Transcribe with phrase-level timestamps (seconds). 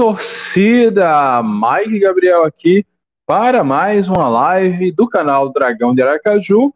[0.00, 1.42] Torcida!
[1.42, 2.86] Mike Gabriel aqui
[3.26, 6.72] para mais uma live do canal Dragão de Aracaju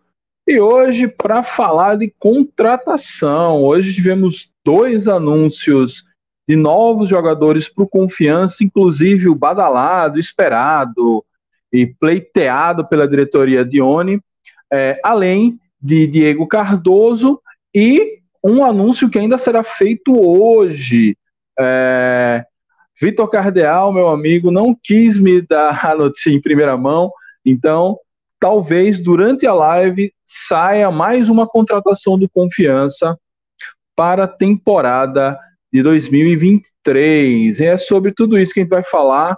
[0.46, 3.62] e hoje para falar de contratação.
[3.62, 6.04] Hoje tivemos dois anúncios
[6.46, 11.24] de novos jogadores para o Confiança, inclusive o badalado, esperado
[11.72, 13.80] e pleiteado pela diretoria de
[14.70, 17.40] é, além de Diego Cardoso
[17.74, 21.16] e um anúncio que ainda será feito hoje.
[21.58, 22.44] É,
[23.00, 27.10] Vitor Cardeal, meu amigo, não quis me dar a notícia em primeira mão,
[27.44, 27.98] então
[28.38, 33.18] talvez durante a live saia mais uma contratação do Confiança
[33.96, 35.38] para a temporada
[35.72, 37.58] de 2023.
[37.58, 39.36] E é sobre tudo isso que a gente vai falar,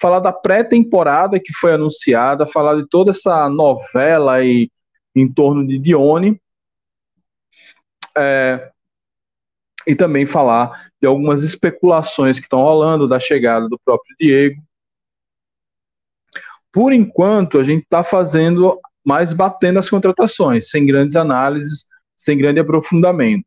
[0.00, 4.70] falar da pré-temporada que foi anunciada, falar de toda essa novela aí
[5.14, 6.40] em torno de Dione.
[8.16, 8.70] É,
[9.88, 14.62] e também falar de algumas especulações que estão rolando da chegada do próprio Diego.
[16.70, 22.60] Por enquanto, a gente está fazendo mais batendo as contratações, sem grandes análises, sem grande
[22.60, 23.46] aprofundamento.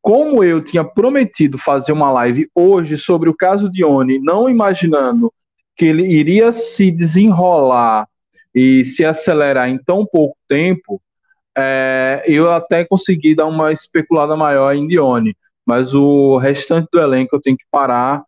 [0.00, 5.30] Como eu tinha prometido fazer uma live hoje sobre o caso de Oni, não imaginando
[5.76, 8.08] que ele iria se desenrolar
[8.54, 11.00] e se acelerar em tão pouco tempo,
[11.56, 17.34] é, eu até consegui dar uma especulada maior em Dione mas o restante do elenco
[17.34, 18.24] eu tenho que parar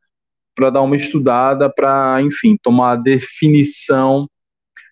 [0.54, 4.28] para dar uma estudada, para, enfim, tomar a definição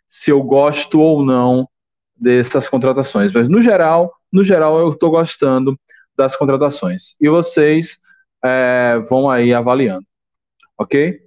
[0.06, 1.68] se eu gosto ou não
[2.16, 3.32] dessas contratações.
[3.32, 5.78] Mas no geral, no geral eu estou gostando
[6.16, 7.14] das contratações.
[7.20, 7.98] E vocês
[8.44, 10.04] é, vão aí avaliando,
[10.76, 11.22] ok?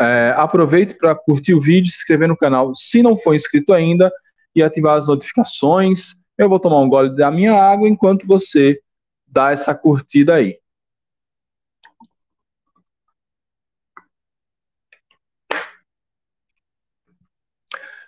[0.00, 4.12] É, aproveite para curtir o vídeo, se inscrever no canal se não for inscrito ainda
[4.54, 6.14] e ativar as notificações.
[6.36, 8.80] Eu vou tomar um gole da minha água enquanto você
[9.26, 10.58] dar essa curtida aí.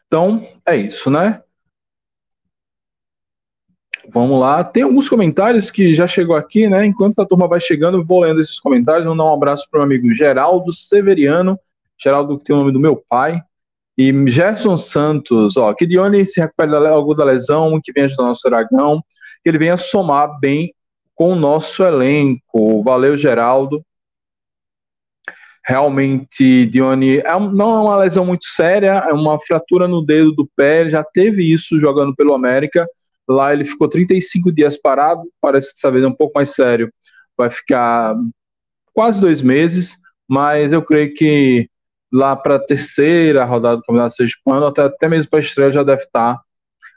[0.07, 1.43] Então, é isso, né?
[4.09, 4.63] Vamos lá.
[4.63, 6.87] Tem alguns comentários que já chegou aqui, né?
[6.87, 9.05] Enquanto a turma vai chegando, eu vou lendo esses comentários.
[9.05, 11.59] Vou dar um abraço para o meu amigo Geraldo Severiano.
[11.99, 13.43] Geraldo, que tem o nome do meu pai.
[13.99, 18.27] E Gerson Santos, ó, que Dione se recupere logo da lesão, que vem ajudar o
[18.27, 19.03] nosso dragão,
[19.43, 20.75] que ele venha somar bem
[21.15, 22.83] com o nosso elenco.
[22.85, 23.83] Valeu, Geraldo.
[25.67, 30.49] Realmente, Dione, é, não é uma lesão muito séria, é uma fratura no dedo do
[30.55, 30.83] pé.
[30.83, 32.87] Ele já teve isso jogando pelo América.
[33.27, 35.23] Lá ele ficou 35 dias parado.
[35.41, 36.93] Parece que dessa vez é um pouco mais sério.
[37.37, 38.15] Vai ficar
[38.93, 39.97] quase dois meses,
[40.29, 41.69] mas eu creio que
[42.17, 45.83] lá para a terceira rodada do Campeonato Sergipano, até, até mesmo para a estreia, já
[45.83, 46.41] deve estar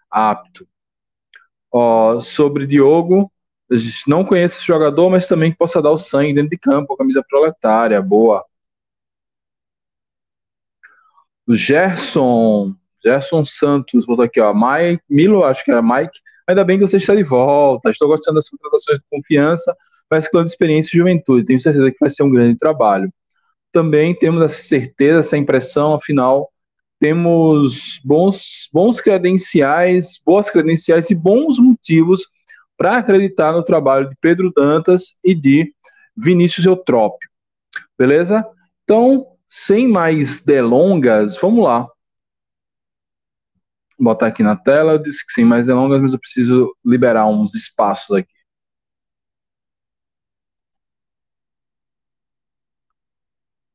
[0.10, 0.66] apto.
[1.72, 3.32] Ó, sobre Diogo,
[4.08, 7.24] não conheço esse jogador, mas também que possa dar o sangue dentro de campo, camisa
[7.28, 8.44] proletária, boa.
[11.46, 16.80] O Gerson, Gerson Santos, botou aqui, ó, Mike, Milo, acho que era Mike, ainda bem
[16.80, 19.76] que você está de volta, estou gostando das contratações de confiança,
[20.12, 23.12] de experiência e juventude, tenho certeza que vai ser um grande trabalho.
[23.72, 26.52] Também temos essa certeza, essa impressão, afinal,
[27.00, 32.24] temos bons, bons credenciais, boas credenciais e bons motivos
[32.78, 35.74] para acreditar no trabalho de Pedro Dantas e de
[36.16, 37.30] Vinícius Eutrópio.
[37.98, 38.46] Beleza?
[38.84, 41.88] Então, sem mais delongas, vamos lá.
[43.98, 47.28] Vou botar aqui na tela, eu disse que sem mais delongas, mas eu preciso liberar
[47.28, 48.39] uns espaços aqui.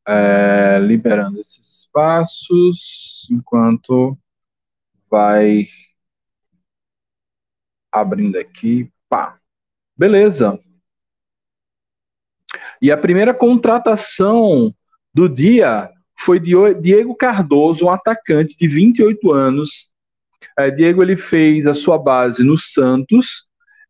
[0.06, 4.18] É, liberando esses espaços, enquanto
[5.10, 5.66] vai
[7.90, 9.38] abrindo aqui Pá.
[9.96, 10.58] Beleza.
[12.82, 14.74] E a primeira contratação
[15.14, 19.92] do dia foi Diego Cardoso, um atacante de 28 anos.
[20.58, 23.46] É, Diego ele fez a sua base no Santos,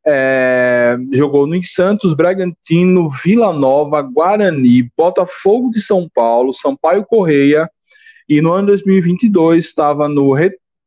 [0.06, 7.70] é, jogou no Santos, Bragantino, Vila Nova, Guarani, Botafogo de São Paulo, Sampaio Correia
[8.28, 10.34] e no ano 2022 estava no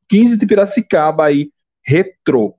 [0.09, 1.49] 15 de Piracicaba aí,
[1.83, 2.55] Retro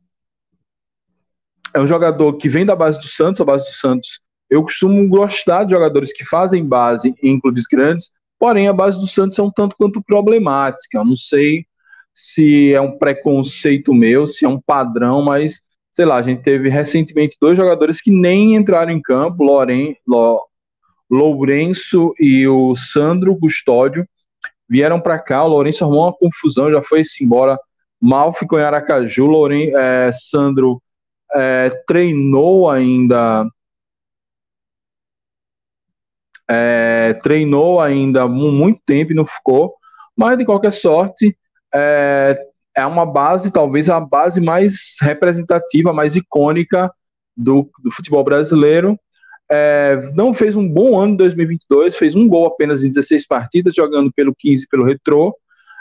[1.74, 4.20] é um jogador que vem da base do Santos, a base do Santos.
[4.50, 9.06] Eu costumo gostar de jogadores que fazem base em clubes grandes, porém a base do
[9.06, 10.98] Santos é um tanto quanto problemática.
[10.98, 11.66] Eu não sei
[12.14, 15.60] se é um preconceito meu, se é um padrão, mas
[15.98, 19.96] sei lá, a gente teve recentemente dois jogadores que nem entraram em campo, Loren,
[21.10, 24.06] Lourenço e o Sandro Custódio,
[24.68, 27.58] vieram para cá, o Lourenço arrumou uma confusão, já foi-se embora,
[28.00, 30.80] mal ficou em Aracaju, Louren, é, Sandro
[31.34, 33.44] é, treinou ainda
[36.48, 39.74] é, treinou ainda muito tempo e não ficou,
[40.16, 41.36] mas de qualquer sorte
[41.74, 42.38] é,
[42.78, 46.88] é uma base, talvez a base mais representativa, mais icônica
[47.36, 48.96] do, do futebol brasileiro.
[49.50, 53.74] É, não fez um bom ano em 2022, fez um gol apenas em 16 partidas,
[53.74, 55.36] jogando pelo 15 pelo Retrô.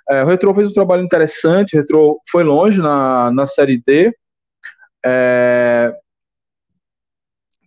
[0.10, 4.12] É, o Retrô fez um trabalho interessante, o Retrô foi longe na, na Série D.
[5.06, 5.94] É,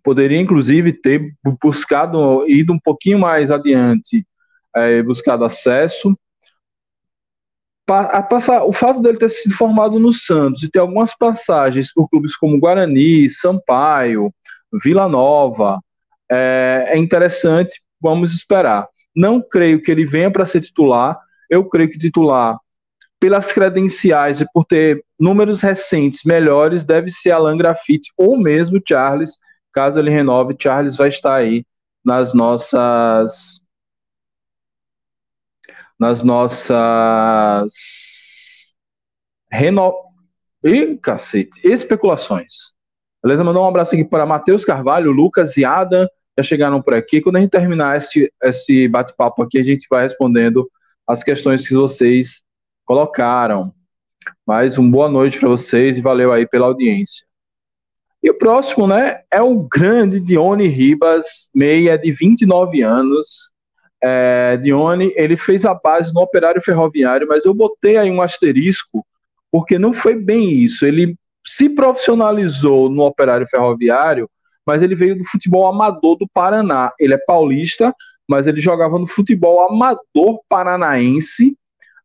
[0.02, 1.32] poderia, inclusive, ter
[1.62, 4.26] buscado, ido um pouquinho mais adiante,
[4.74, 6.16] é, buscado acesso.
[7.90, 12.08] A passar, o fato dele ter sido formado no Santos e ter algumas passagens por
[12.08, 14.32] clubes como Guarani, Sampaio,
[14.82, 15.80] Vila Nova,
[16.30, 18.88] é, é interessante, vamos esperar.
[19.14, 22.56] Não creio que ele venha para ser titular, eu creio que titular,
[23.18, 29.38] pelas credenciais e por ter números recentes melhores, deve ser Alan Grafite ou mesmo Charles.
[29.72, 31.64] Caso ele renove, Charles vai estar aí
[32.04, 33.59] nas nossas
[36.00, 37.72] nas nossas
[39.52, 39.92] reno...
[40.64, 42.72] Ih, cacete, especulações.
[43.22, 43.44] Beleza?
[43.44, 46.06] Mandar um abraço aqui para Matheus Carvalho, Lucas e Adam,
[46.38, 47.20] já chegaram por aqui.
[47.20, 50.70] Quando a gente terminar esse, esse bate-papo aqui, a gente vai respondendo
[51.06, 52.42] as questões que vocês
[52.84, 53.72] colocaram.
[54.46, 57.26] Mais uma boa noite para vocês e valeu aí pela audiência.
[58.22, 63.50] E o próximo, né, é o grande Dione Ribas, meia de 29 anos.
[64.02, 69.04] É, Dione, ele fez a base no Operário Ferroviário, mas eu botei aí um asterisco,
[69.50, 70.86] porque não foi bem isso.
[70.86, 71.16] Ele
[71.46, 74.28] se profissionalizou no Operário Ferroviário,
[74.66, 76.92] mas ele veio do futebol amador do Paraná.
[76.98, 77.94] Ele é paulista,
[78.28, 81.56] mas ele jogava no futebol amador paranaense.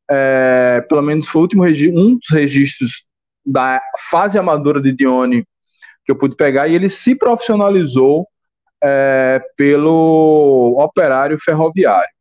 [0.09, 3.03] É, pelo menos foi o último um dos registros
[3.45, 5.45] da fase amadora de Dione
[6.05, 8.27] que eu pude pegar, e ele se profissionalizou
[8.85, 12.13] é, pelo operário ferroviário.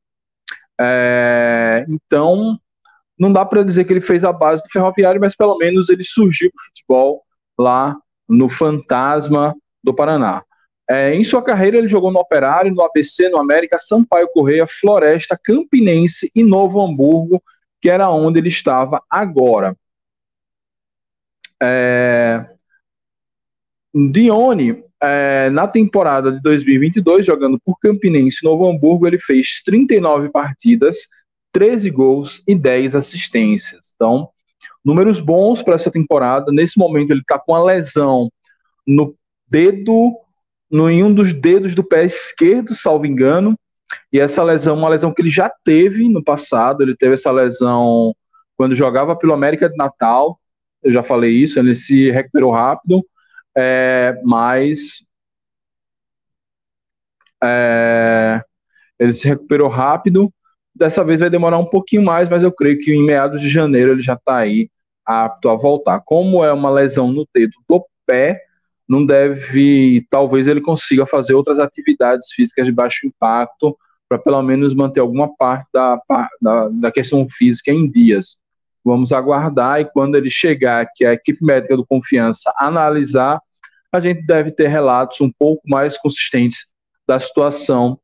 [0.80, 2.58] É, então,
[3.18, 6.02] não dá para dizer que ele fez a base do ferroviário, mas pelo menos ele
[6.02, 7.24] surgiu para o futebol
[7.58, 7.96] lá
[8.26, 10.42] no Fantasma do Paraná.
[10.88, 15.38] É, em sua carreira, ele jogou no Operário, no ABC, no América, Sampaio Correia, Floresta,
[15.42, 17.42] Campinense e Novo Hamburgo,
[17.80, 19.76] que era onde ele estava agora.
[21.62, 22.46] É...
[23.94, 31.08] Dione, é, na temporada de 2022, jogando por Campinense Novo Hamburgo, ele fez 39 partidas,
[31.52, 33.92] 13 gols e 10 assistências.
[33.94, 34.28] Então,
[34.84, 36.52] números bons para essa temporada.
[36.52, 38.30] Nesse momento, ele está com a lesão
[38.86, 39.14] no
[39.48, 40.16] dedo,
[40.70, 43.58] no, em um dos dedos do pé esquerdo, salvo engano.
[44.12, 46.82] E essa lesão, uma lesão que ele já teve no passado.
[46.82, 48.14] Ele teve essa lesão
[48.56, 50.38] quando jogava pelo América de Natal.
[50.82, 51.58] Eu já falei isso.
[51.58, 53.04] Ele se recuperou rápido,
[53.56, 55.06] é, mas
[57.42, 58.42] é,
[58.98, 60.32] ele se recuperou rápido
[60.74, 63.92] Dessa vez vai demorar um pouquinho mais, mas eu creio que em meados de janeiro
[63.92, 64.68] ele já está aí
[65.06, 66.00] apto a voltar.
[66.00, 68.40] Como é uma lesão no dedo do pé,
[68.88, 73.76] não deve, talvez ele consiga fazer outras atividades físicas de baixo impacto
[74.08, 75.98] para pelo menos manter alguma parte da,
[76.42, 78.38] da, da, questão física em dias.
[78.84, 83.40] Vamos aguardar e quando ele chegar, que a equipe médica do Confiança analisar,
[83.94, 86.66] a gente deve ter relatos um pouco mais consistentes
[87.06, 87.96] da situação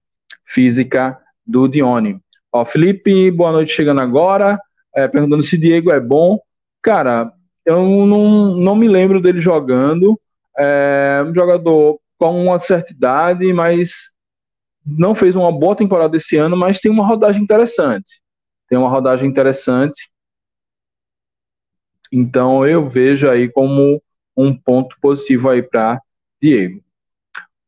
[0.47, 2.20] física do Dione.
[2.52, 4.56] Ó, Felipe, boa noite chegando agora,
[4.94, 6.38] é, perguntando se Diego é bom.
[6.80, 7.32] Cara,
[7.66, 10.18] eu não, não me lembro dele jogando.
[10.56, 14.11] É um jogador com uma certa idade, mas
[14.87, 18.23] não fez uma boa temporada esse ano, mas tem uma rodagem interessante.
[18.68, 20.09] Tem uma rodagem interessante.
[22.12, 24.00] Então eu vejo aí como
[24.37, 26.00] um ponto positivo aí para
[26.40, 26.82] Diego.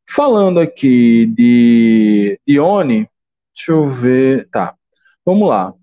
[0.09, 3.09] Falando aqui de Ione,
[3.55, 4.49] Deixa eu ver.
[4.51, 4.75] Tá.
[5.25, 5.75] Vamos lá.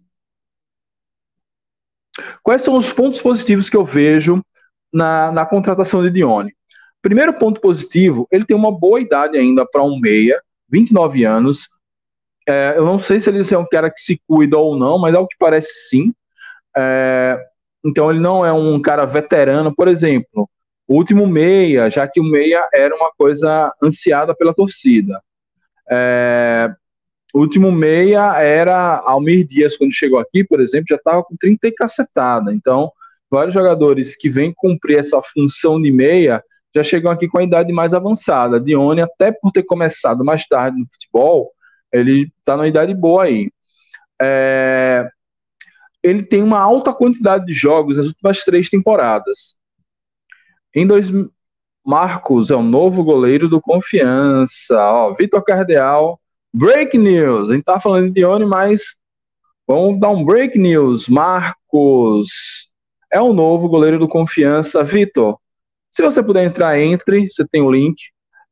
[2.44, 4.44] Quais são os pontos positivos que eu vejo
[4.92, 6.54] na, na contratação de Dione?
[7.02, 11.70] Primeiro ponto positivo, ele tem uma boa idade ainda para um meia, 29 anos.
[12.48, 15.14] É, eu não sei se ele é um cara que se cuida ou não, mas
[15.14, 16.14] é o que parece sim.
[16.76, 17.40] É,
[17.86, 20.50] então ele não é um cara veterano, por exemplo.
[20.90, 25.22] O último meia, já que o meia era uma coisa ansiada pela torcida.
[25.88, 26.68] É,
[27.32, 31.68] o último meia era Almir Dias, quando chegou aqui, por exemplo, já estava com 30
[31.68, 32.52] e cacetada.
[32.52, 32.92] Então,
[33.30, 36.44] vários jogadores que vêm cumprir essa função de meia
[36.76, 38.60] já chegam aqui com a idade mais avançada.
[38.60, 41.52] Dione, até por ter começado mais tarde no futebol,
[41.94, 43.52] ele está numa idade boa aí.
[44.20, 45.08] É...
[46.02, 49.59] Ele tem uma alta quantidade de jogos nas últimas três temporadas.
[50.76, 51.12] Em dois...
[51.86, 54.78] Marcos é o novo goleiro do Confiança.
[54.78, 56.20] Ó, Vitor Cardeal
[56.54, 57.50] Break news.
[57.50, 58.98] A gente tá falando de Dione, mas
[59.68, 61.08] vamos dar um break news.
[61.08, 62.72] Marcos
[63.12, 64.84] é o novo goleiro do Confiança.
[64.84, 65.38] Vitor,
[65.92, 67.30] se você puder entrar, entre.
[67.30, 68.02] Você tem o link.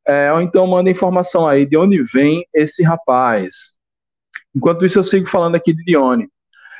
[0.07, 3.73] É, ou então manda informação aí de onde vem esse rapaz.
[4.55, 6.29] Enquanto isso, eu sigo falando aqui de Dione.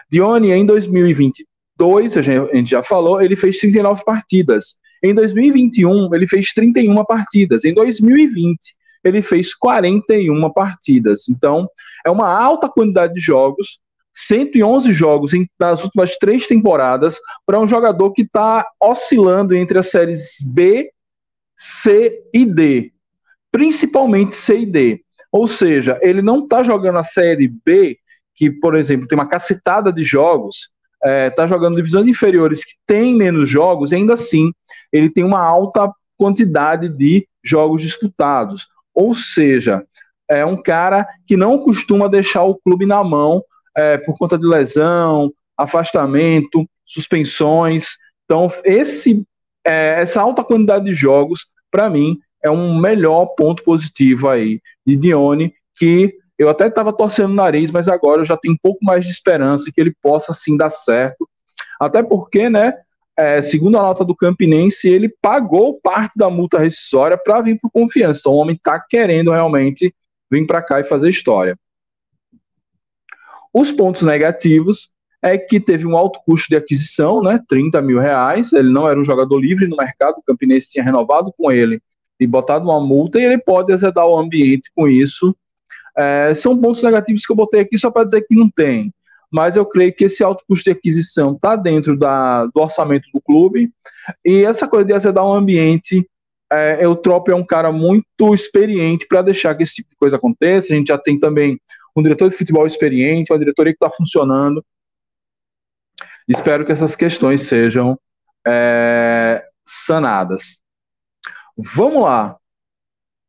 [0.10, 4.80] Dione, em 2022, a gente já falou, ele fez 39 partidas.
[5.04, 7.64] Em 2021, ele fez 31 partidas.
[7.64, 8.60] Em 2020,
[9.04, 11.30] ele fez 41 partidas.
[11.30, 11.70] Então,
[12.06, 13.80] é uma alta quantidade de jogos,
[14.14, 19.90] 111 jogos em, nas últimas três temporadas, para um jogador que está oscilando entre as
[19.90, 20.92] séries B,
[21.56, 22.92] C e D.
[23.52, 25.02] Principalmente C e D.
[25.32, 27.98] Ou seja, ele não está jogando a série B
[28.36, 32.74] que, por exemplo, tem uma cacetada de jogos, está é, tá jogando divisões inferiores que
[32.86, 34.52] tem menos jogos, e ainda assim
[34.92, 38.68] ele tem uma alta quantidade de jogos disputados.
[38.94, 39.86] Ou seja,
[40.30, 43.44] é um cara que não costuma deixar o clube na mão
[43.76, 47.98] é, por conta de lesão, afastamento, suspensões.
[48.26, 49.24] Então, esse,
[49.66, 54.96] é, essa alta quantidade de jogos, para mim, é um melhor ponto positivo aí de
[54.96, 58.84] Dione, que eu até estava torcendo o nariz, mas agora eu já tenho um pouco
[58.84, 61.28] mais de esperança que ele possa sim dar certo.
[61.80, 62.74] Até porque, né,
[63.18, 67.70] é, segundo a nota do Campinense, ele pagou parte da multa rescisória para vir para
[67.70, 68.20] Confiança.
[68.22, 69.94] Então o homem está querendo realmente
[70.30, 71.58] vir para cá e fazer história.
[73.54, 78.54] Os pontos negativos é que teve um alto custo de aquisição, né, 30 mil reais.
[78.54, 81.82] Ele não era um jogador livre no mercado, o Campinense tinha renovado com ele
[82.20, 85.36] e botado uma multa, e ele pode azedar o ambiente com isso
[85.98, 88.94] é, são pontos negativos que eu botei aqui só para dizer que não tem.
[89.32, 93.22] Mas eu creio que esse alto custo de aquisição está dentro da, do orçamento do
[93.22, 93.72] clube.
[94.24, 96.10] E essa coisa de azedar um ambiente,
[96.52, 100.72] é, Eutrópio é um cara muito experiente para deixar que esse tipo de coisa aconteça.
[100.72, 101.60] A gente já tem também
[101.96, 104.64] um diretor de futebol experiente, uma diretoria que está funcionando.
[106.28, 108.00] Espero que essas questões sejam
[108.46, 110.58] é, sanadas.
[111.58, 112.38] Vamos lá.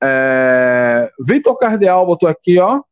[0.03, 2.83] É, Vitor Cardeal botou aqui, ó.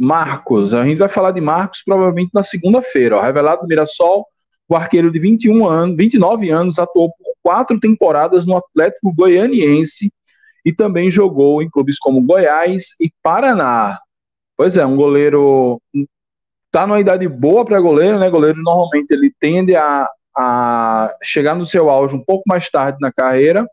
[0.00, 3.20] Marcos, a gente vai falar de Marcos provavelmente na segunda-feira.
[3.20, 4.24] Revelado do Mirassol,
[4.66, 10.10] o arqueiro de 21 anos, 29 anos, atuou por quatro temporadas no Atlético Goianiense
[10.64, 13.98] e também jogou em clubes como Goiás e Paraná.
[14.56, 15.78] Pois é, um goleiro
[16.70, 18.30] tá numa idade boa para goleiro, né?
[18.30, 23.12] Goleiro normalmente ele tende a, a chegar no seu auge um pouco mais tarde na
[23.12, 23.66] carreira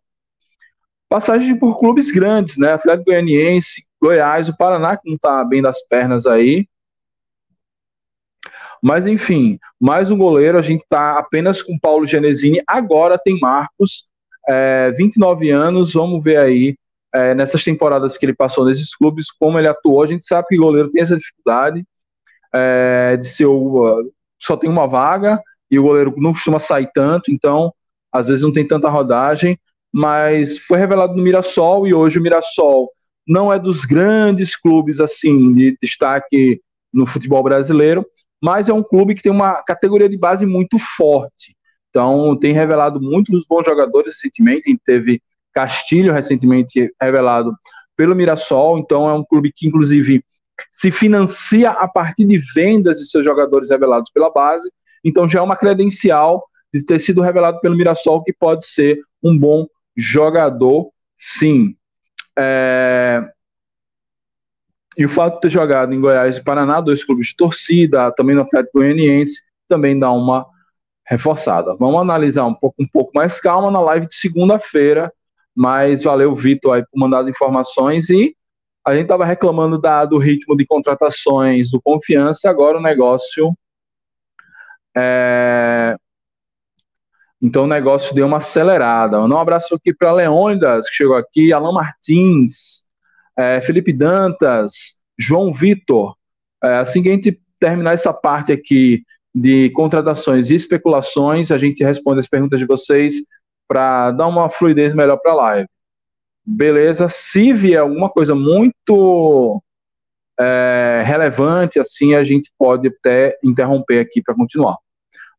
[1.10, 2.74] passagem por clubes grandes, né?
[2.74, 6.68] Atlético Goianiense, Goiás, o Paraná, que não está bem das pernas aí.
[8.82, 10.58] Mas, enfim, mais um goleiro.
[10.58, 12.62] A gente está apenas com Paulo Genesini.
[12.68, 14.08] Agora tem Marcos,
[14.48, 15.94] é, 29 anos.
[15.94, 16.78] Vamos ver aí,
[17.14, 20.04] é, nessas temporadas que ele passou nesses clubes, como ele atuou.
[20.04, 21.84] A gente sabe que goleiro tem essa dificuldade
[22.54, 24.12] é, de ser o.
[24.40, 27.74] Só tem uma vaga e o goleiro não costuma sair tanto, então,
[28.12, 29.60] às vezes, não tem tanta rodagem
[29.94, 32.90] mas foi revelado no Mirassol e hoje o Mirassol
[33.28, 36.62] não é dos grandes clubes assim de destaque
[36.94, 38.06] no futebol brasileiro,
[38.42, 41.56] mas é um clube que tem uma categoria de base muito forte.
[41.90, 45.22] Então tem revelado muitos bons jogadores recentemente, teve
[45.54, 47.52] Castilho recentemente revelado
[47.96, 50.24] pelo Mirassol, então é um clube que inclusive
[50.72, 54.72] se financia a partir de vendas de seus jogadores revelados pela base,
[55.04, 59.38] então já é uma credencial de ter sido revelado pelo Mirassol que pode ser um
[59.38, 59.66] bom
[59.98, 61.76] jogador, sim.
[62.38, 63.28] É...
[64.98, 68.36] E o fato de ter jogado em Goiás e Paraná, dois clubes de torcida, também
[68.36, 70.46] no Atlético Goianiense, também dá uma
[71.06, 71.76] reforçada.
[71.76, 75.12] Vamos analisar um pouco, um pouco mais calma na live de segunda-feira,
[75.56, 78.36] mas valeu, Vitor, aí, por mandar as informações e
[78.86, 83.54] a gente estava reclamando da, do ritmo de contratações do Confiança, agora o negócio
[84.96, 85.96] é,
[87.42, 89.22] então o negócio deu uma acelerada.
[89.22, 92.84] Um abraço aqui para Leônidas, que chegou aqui, Alan Martins,
[93.38, 96.16] é, Felipe Dantas, João Vitor.
[96.64, 99.04] É, assim que a gente terminar essa parte aqui
[99.34, 103.16] de contratações e especulações, a gente responde as perguntas de vocês
[103.68, 105.70] para dar uma fluidez melhor para a live.
[106.44, 107.08] Beleza?
[107.10, 109.62] Se vier alguma coisa muito
[110.40, 114.78] é, relevante, assim, a gente pode até interromper aqui para continuar.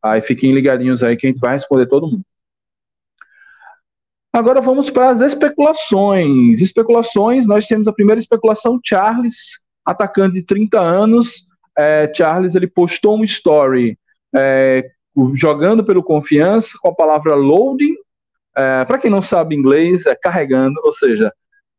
[0.03, 2.23] Aí fiquem ligadinhos aí que a gente vai responder todo mundo.
[4.31, 6.61] Agora vamos para as especulações.
[6.61, 11.47] Especulações, nós temos a primeira especulação, Charles, atacante de 30 anos.
[11.77, 13.97] É, Charles, ele postou um story
[14.35, 14.83] é,
[15.33, 17.95] jogando pelo Confiança com a palavra loading.
[18.55, 21.33] É, para quem não sabe inglês, é carregando, ou seja,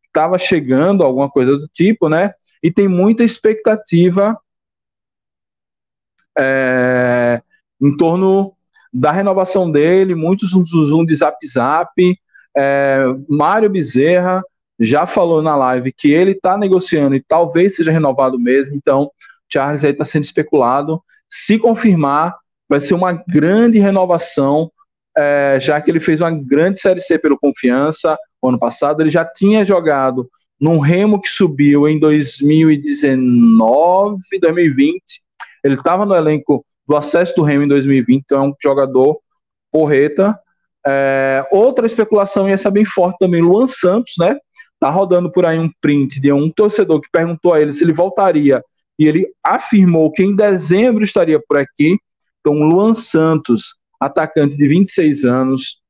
[0.04, 2.32] estava chegando, alguma coisa do tipo, né?
[2.62, 4.36] E tem muita expectativa
[6.36, 7.42] é,
[7.80, 8.52] em torno
[8.92, 11.90] da renovação dele, muitos zum, de zap zap.
[12.56, 14.42] É, Mário Bezerra
[14.78, 19.10] já falou na live que ele está negociando e talvez seja renovado mesmo, então
[19.52, 21.00] Charles aí está sendo especulado.
[21.28, 22.34] Se confirmar,
[22.68, 24.72] vai ser uma grande renovação,
[25.16, 29.02] é, já que ele fez uma grande Série C pelo Confiança ano passado.
[29.02, 35.02] Ele já tinha jogado num Remo que subiu em 2019, 2020.
[35.64, 39.20] Ele estava no elenco do acesso do Remo em 2020, então é um jogador
[39.70, 40.36] porreta.
[40.84, 44.36] É, outra especulação, e essa é bem forte também, Luan Santos, né?
[44.80, 47.92] Tá rodando por aí um print de um torcedor que perguntou a ele se ele
[47.92, 48.60] voltaria,
[48.98, 51.96] e ele afirmou que em dezembro estaria por aqui.
[52.40, 55.80] Então, Luan Santos, atacante de 26 anos,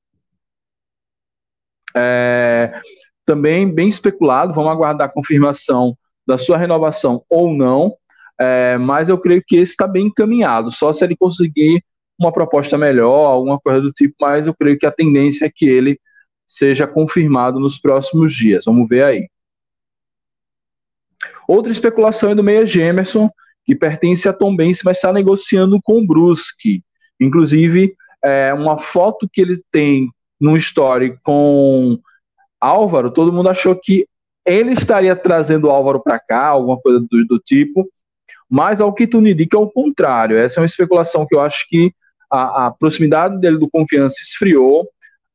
[1.96, 2.78] é,
[3.24, 7.96] também bem especulado, vamos aguardar a confirmação da sua renovação ou não,
[8.40, 11.84] é, mas eu creio que esse está bem encaminhado, só se ele conseguir
[12.18, 15.68] uma proposta melhor, alguma coisa do tipo, mas eu creio que a tendência é que
[15.68, 15.98] ele
[16.46, 18.64] seja confirmado nos próximos dias.
[18.64, 19.28] Vamos ver aí.
[21.46, 23.30] Outra especulação é do meia Gemerson,
[23.64, 26.82] que pertence a Tom Benz, mas está negociando com o Brusque.
[27.20, 27.94] Inclusive,
[28.24, 31.98] é, uma foto que ele tem no story com
[32.60, 34.06] Álvaro, todo mundo achou que
[34.46, 37.88] ele estaria trazendo o Álvaro para cá, alguma coisa do, do, tipo,
[38.50, 40.36] mas ao que tudo indica é o contrário.
[40.36, 41.94] Essa é uma especulação que eu acho que
[42.28, 44.88] a, a proximidade dele do confiança esfriou.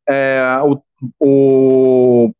[0.07, 0.81] É, o,
[1.19, 2.33] o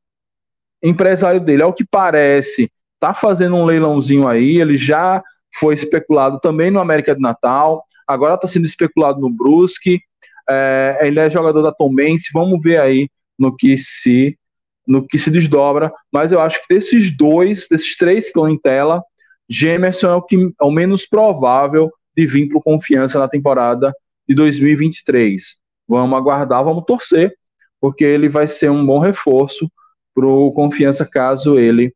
[0.83, 4.57] empresário dele, ao que parece, está fazendo um leilãozinho aí.
[4.57, 5.23] Ele já
[5.57, 10.01] foi especulado também no América de Natal, agora está sendo especulado no Brusque.
[10.49, 12.29] É, ele é jogador da Tombense.
[12.33, 13.09] Vamos ver aí
[13.39, 14.37] no que se
[14.87, 15.91] no que se desdobra.
[16.11, 19.01] Mas eu acho que desses dois, desses três que estão em tela,
[19.49, 23.93] Gemerson é o que é o menos provável de vir para confiança na temporada
[24.27, 25.57] de 2023.
[25.87, 27.35] Vamos aguardar, vamos torcer,
[27.79, 29.69] porque ele vai ser um bom reforço
[30.13, 31.93] para o confiança caso ele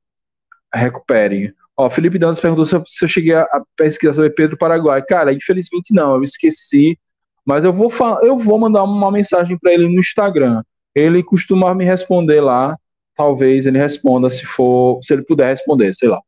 [0.74, 1.54] recupere.
[1.76, 5.02] Ó, Felipe Dantas perguntou se eu, se eu cheguei a, a pesquisar sobre Pedro Paraguai.
[5.02, 7.00] Cara, infelizmente não, eu esqueci.
[7.46, 7.90] Mas eu vou,
[8.22, 10.62] eu vou mandar uma mensagem para ele no Instagram.
[10.94, 12.78] Ele costuma me responder lá.
[13.16, 16.22] Talvez ele responda se for, se ele puder responder, sei lá.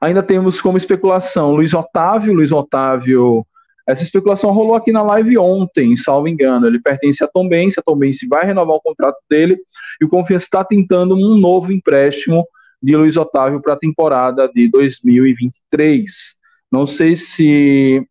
[0.00, 2.34] Ainda temos como especulação Luiz Otávio.
[2.34, 3.46] Luiz Otávio,
[3.86, 6.66] essa especulação rolou aqui na live ontem, salvo engano.
[6.66, 9.56] Ele pertence a Tom Benz, a Tom Benz vai renovar o contrato dele
[10.00, 12.46] e o Confiança está tentando um novo empréstimo
[12.82, 16.36] de Luiz Otávio para a temporada de 2023.
[16.70, 18.06] Não sei se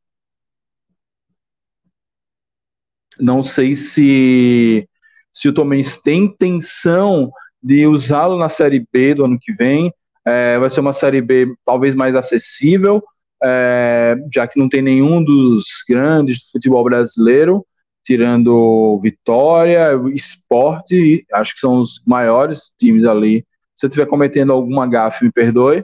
[3.19, 4.87] não sei se
[5.31, 7.29] se o Tom Benz tem intenção
[7.61, 9.93] de usá-lo na Série B do ano que vem.
[10.27, 13.03] É, vai ser uma Série B talvez mais acessível,
[13.43, 17.65] é, já que não tem nenhum dos grandes do futebol brasileiro,
[18.03, 23.45] tirando Vitória, Esporte, acho que são os maiores times ali.
[23.75, 25.83] Se eu estiver cometendo alguma gafe, me perdoe.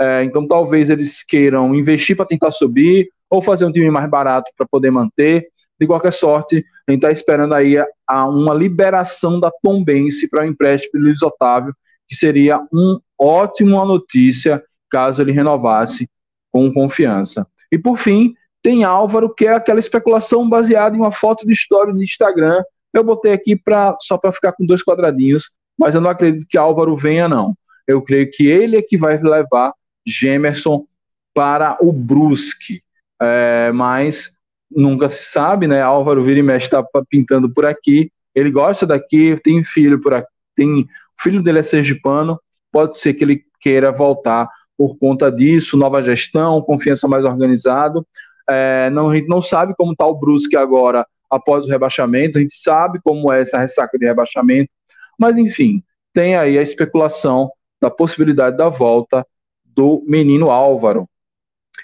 [0.00, 4.50] É, então talvez eles queiram investir para tentar subir, ou fazer um time mais barato
[4.56, 5.48] para poder manter.
[5.78, 10.44] De qualquer sorte, a gente está esperando aí a, a, uma liberação da Tombense para
[10.44, 11.74] o empréstimo de Luiz Otávio,
[12.08, 16.08] que seria um ótima notícia caso ele renovasse
[16.52, 17.46] com confiança.
[17.70, 21.92] E por fim, tem Álvaro, que é aquela especulação baseada em uma foto de história
[21.92, 22.62] no Instagram.
[22.92, 26.58] Eu botei aqui pra, só para ficar com dois quadradinhos, mas eu não acredito que
[26.58, 27.54] Álvaro venha, não.
[27.86, 29.72] Eu creio que ele é que vai levar
[30.06, 30.86] Gemerson
[31.34, 32.82] para o Brusque.
[33.20, 34.36] É, mas
[34.70, 35.82] nunca se sabe, né?
[35.82, 38.10] Álvaro vira e mexe está pintando por aqui.
[38.34, 40.88] Ele gosta daqui, tem filho por aqui, tem
[41.18, 46.02] o filho dele é sergipano, pode ser que ele queira voltar por conta disso, nova
[46.02, 48.06] gestão, confiança mais organizado.
[48.48, 52.40] É, não, a gente não sabe como está o Brusque agora após o rebaixamento, a
[52.40, 54.70] gente sabe como é essa ressaca de rebaixamento,
[55.18, 57.50] mas enfim, tem aí a especulação
[57.80, 59.26] da possibilidade da volta
[59.64, 61.08] do menino Álvaro.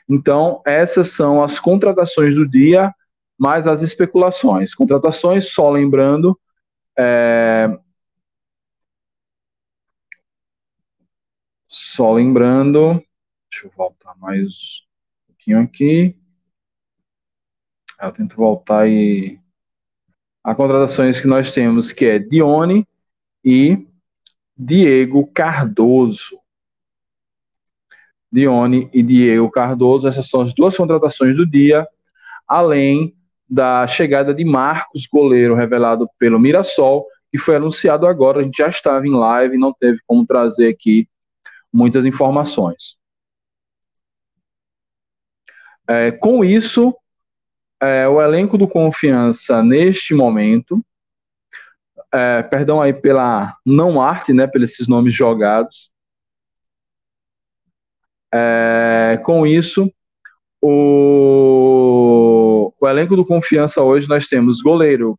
[0.09, 2.93] Então, essas são as contratações do dia,
[3.39, 4.75] mais as especulações.
[4.75, 6.39] Contratações, só lembrando,
[6.99, 7.71] é,
[11.75, 13.03] Só lembrando,
[13.51, 14.85] deixa eu voltar mais
[15.23, 16.15] um pouquinho aqui.
[17.99, 19.41] Eu tento voltar e
[20.45, 22.87] a contratações que nós temos que é Dione
[23.43, 23.89] e
[24.55, 26.39] Diego Cardoso.
[28.31, 31.89] Dione e Diego Cardoso, essas são as duas contratações do dia,
[32.47, 33.17] além
[33.49, 38.41] da chegada de Marcos, goleiro revelado pelo Mirassol, que foi anunciado agora.
[38.41, 41.09] A gente já estava em live, não teve como trazer aqui
[41.73, 42.97] muitas informações.
[45.89, 46.95] É, com isso,
[47.81, 50.85] é, o elenco do Confiança neste momento,
[52.13, 55.93] é, perdão aí pela não arte, né, pelos esses nomes jogados.
[58.33, 59.93] É, com isso,
[60.61, 61.93] o,
[62.81, 65.19] o, elenco do Confiança hoje nós temos goleiro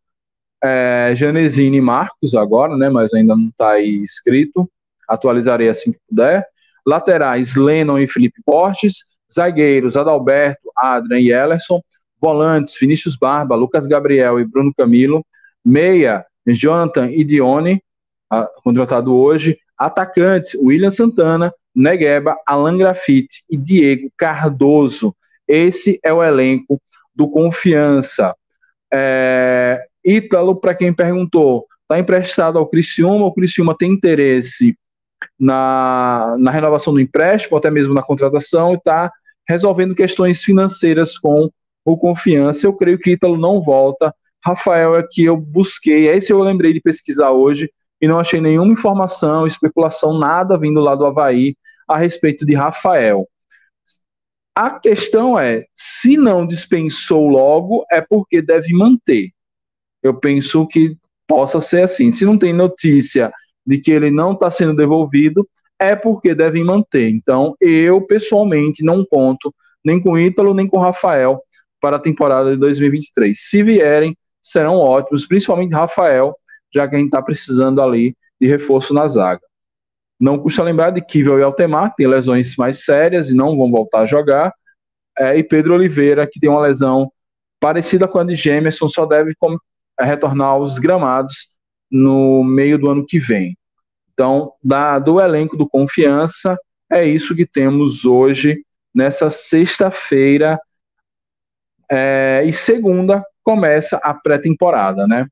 [0.64, 4.70] é, Janesini Marcos agora, né, mas ainda não está aí escrito.
[5.14, 6.46] Atualizarei assim que puder.
[6.86, 9.06] Laterais Lennon e Felipe Portes.
[9.32, 11.82] Zagueiros Adalberto, Adrian e Ellerson.
[12.22, 15.26] Volantes Vinícius Barba, Lucas Gabriel e Bruno Camilo.
[15.64, 17.82] Meia Jonathan e Dione,
[18.64, 19.58] contratado hoje.
[19.78, 25.16] Atacantes William Santana, Negueba, Alan Grafite e Diego Cardoso.
[25.48, 26.82] Esse é o elenco
[27.16, 28.36] do Confiança.
[28.94, 34.78] É, Ítalo, para quem perguntou, está emprestado ao Criciúma, o Criciúma tem interesse
[35.44, 39.12] na, na renovação do empréstimo, até mesmo na contratação, e está
[39.48, 41.50] resolvendo questões financeiras com
[41.84, 42.66] o Confiança.
[42.66, 44.16] Eu creio que Ítalo não volta.
[44.44, 47.70] Rafael é que eu busquei, esse eu lembrei de pesquisar hoje,
[48.02, 51.56] e não achei nenhuma informação, especulação, nada vindo lá do Havaí
[51.88, 53.28] a respeito de Rafael.
[54.56, 59.30] A questão é, se não dispensou logo, é porque deve manter.
[60.02, 62.12] Eu penso que possa ser assim.
[62.12, 63.32] Se não tem notícia
[63.66, 65.48] de que ele não está sendo devolvido,
[65.80, 67.10] é porque devem manter.
[67.10, 71.42] Então, eu pessoalmente não conto nem com Ítalo nem com Rafael
[71.82, 73.38] para a temporada de 2023.
[73.38, 76.34] Se vierem, serão ótimos, principalmente Rafael,
[76.74, 79.42] já que a gente está precisando ali de reforço na zaga.
[80.20, 83.70] Não custa lembrar de Kivel e Altemar, que têm lesões mais sérias e não vão
[83.70, 84.54] voltar a jogar.
[85.18, 87.12] É, e Pedro Oliveira, que tem uma lesão
[87.60, 89.34] parecida com a de Gemerson, só deve
[90.00, 91.53] retornar aos gramados
[91.94, 93.56] no meio do ano que vem.
[94.12, 96.58] Então, da, do elenco do Confiança,
[96.92, 100.60] é isso que temos hoje, nessa sexta-feira.
[101.92, 105.28] É, e segunda começa a pré-temporada, né?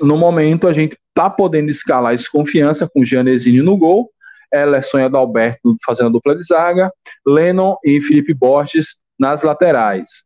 [0.00, 4.10] No momento, a gente tá podendo escalar esse confiança com Gianesini no gol,
[4.52, 6.92] Elerson e Adalberto fazendo a dupla de zaga,
[7.24, 10.24] Lennon e Felipe Borges nas laterais.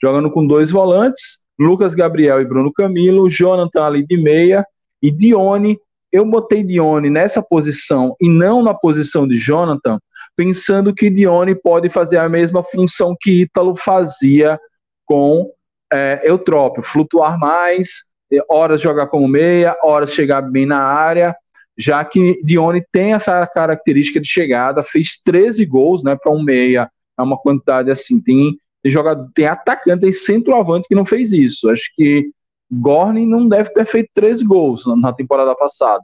[0.00, 4.66] Jogando com dois volantes, Lucas Gabriel e Bruno Camilo, Jonathan ali de meia
[5.00, 5.78] e Dione.
[6.10, 9.98] Eu botei Dione nessa posição e não na posição de Jonathan,
[10.36, 14.58] pensando que Dione pode fazer a mesma função que Ítalo fazia
[15.06, 15.50] com
[15.92, 18.12] é, Eutrópio, flutuar mais,
[18.50, 21.34] horas jogar como meia, horas chegar bem na área,
[21.76, 26.90] já que Dione tem essa característica de chegada, fez 13 gols né, para um meia,
[27.18, 31.68] é uma quantidade assim, tem tem jogador, tem atacante, tem centroavante que não fez isso.
[31.70, 32.30] Acho que
[32.70, 36.02] Gorni não deve ter feito 13 gols na temporada passada.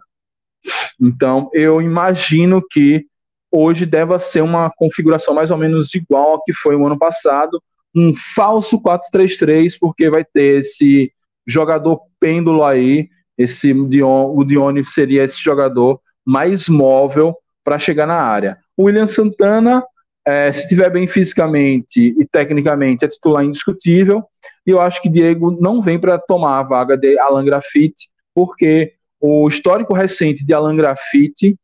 [1.00, 3.06] Então, eu imagino que
[3.50, 7.60] hoje deva ser uma configuração mais ou menos igual ao que foi o ano passado,
[7.94, 11.12] um falso 4-3-3, porque vai ter esse
[11.46, 18.20] jogador pêndulo aí, esse Dion, o Dione seria esse jogador mais móvel para chegar na
[18.20, 18.58] área.
[18.76, 19.82] O William Santana
[20.26, 24.22] é, se estiver bem fisicamente e tecnicamente, é titular indiscutível.
[24.66, 28.94] E eu acho que Diego não vem para tomar a vaga de Alan Graffiti, porque
[29.20, 31.58] o histórico recente de Alan Graffiti.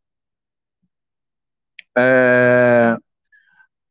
[1.96, 2.96] É,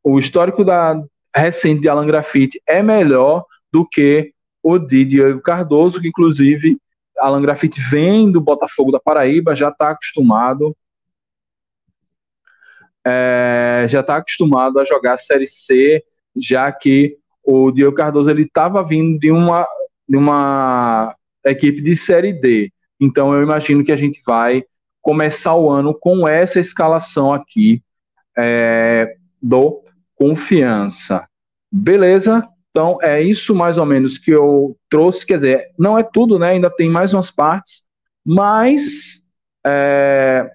[0.03, 1.01] o histórico da,
[1.35, 6.77] recente de Alan Graffiti é melhor do que o de Diego Cardoso, que inclusive
[7.17, 10.75] Alan Graffiti vem do Botafogo da Paraíba, já está acostumado
[13.05, 16.03] é, já está acostumado a jogar Série C,
[16.35, 19.67] já que o Diego Cardoso ele estava vindo de uma,
[20.07, 22.71] de uma equipe de Série D.
[22.99, 24.63] Então eu imagino que a gente vai
[25.01, 27.83] começar o ano com essa escalação aqui
[28.37, 29.83] é, do
[30.15, 31.27] Confiança.
[31.69, 32.47] Beleza?
[32.69, 35.25] Então é isso mais ou menos que eu trouxe.
[35.25, 36.51] Quer dizer, não é tudo, né?
[36.51, 37.83] Ainda tem mais umas partes,
[38.25, 39.21] mas
[39.65, 40.49] é,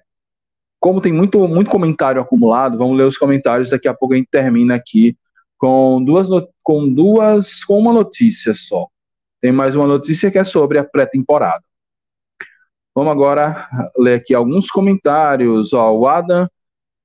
[0.79, 4.29] como tem muito, muito comentário acumulado, vamos ler os comentários, daqui a pouco a gente
[4.31, 5.17] termina aqui
[5.57, 6.27] com duas,
[6.63, 8.87] com duas, com uma notícia só.
[9.41, 11.63] Tem mais uma notícia que é sobre a pré-temporada.
[12.95, 15.73] Vamos agora ler aqui alguns comentários.
[15.73, 16.49] Ó, o Adam,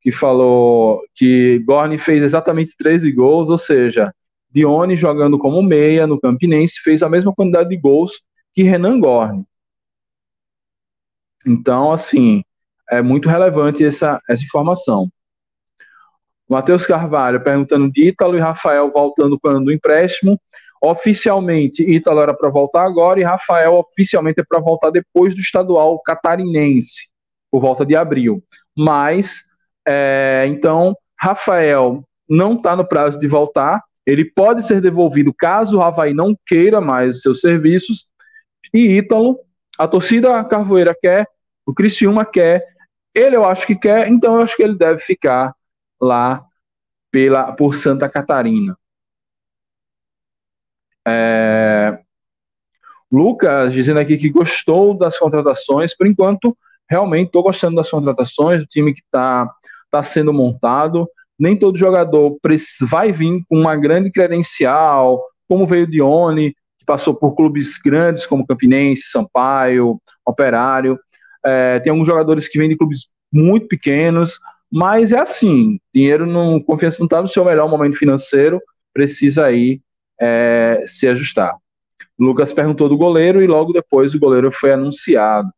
[0.00, 4.12] que falou que Gorni fez exatamente 13 gols, ou seja,
[4.50, 9.44] Dione jogando como meia no Campinense fez a mesma quantidade de gols que Renan Gorni.
[11.46, 12.42] Então, assim,
[12.90, 15.08] é muito relevante essa, essa informação.
[16.48, 20.38] Matheus Carvalho perguntando de Ítalo e Rafael voltando quando do empréstimo.
[20.82, 25.98] Oficialmente, Ítalo era para voltar agora e Rafael oficialmente é para voltar depois do estadual
[26.02, 27.08] catarinense,
[27.50, 28.42] por volta de abril.
[28.76, 29.44] Mas,
[29.88, 35.82] é, então, Rafael não está no prazo de voltar, ele pode ser devolvido caso o
[35.82, 38.08] Havaí não queira mais seus serviços.
[38.72, 39.38] E Ítalo,
[39.78, 41.26] a torcida Carvoeira quer,
[41.66, 42.73] o Criciúma quer,
[43.14, 45.54] ele eu acho que quer, então eu acho que ele deve ficar
[46.00, 46.44] lá
[47.10, 48.76] pela, por Santa Catarina.
[51.06, 51.98] É...
[53.10, 56.56] Lucas dizendo aqui que gostou das contratações, por enquanto,
[56.88, 59.48] realmente estou gostando das contratações, do time que está
[59.90, 62.38] tá sendo montado nem todo jogador
[62.82, 68.46] vai vir com uma grande credencial, como veio Dione, que passou por clubes grandes como
[68.46, 70.98] Campinense, Sampaio, Operário.
[71.44, 74.38] É, tem alguns jogadores que vêm de clubes muito pequenos,
[74.70, 78.60] mas é assim, dinheiro não, confiança não está no seu melhor momento financeiro,
[78.92, 79.80] precisa aí
[80.20, 81.56] é, se ajustar.
[82.18, 85.48] Lucas perguntou do goleiro e logo depois o goleiro foi anunciado.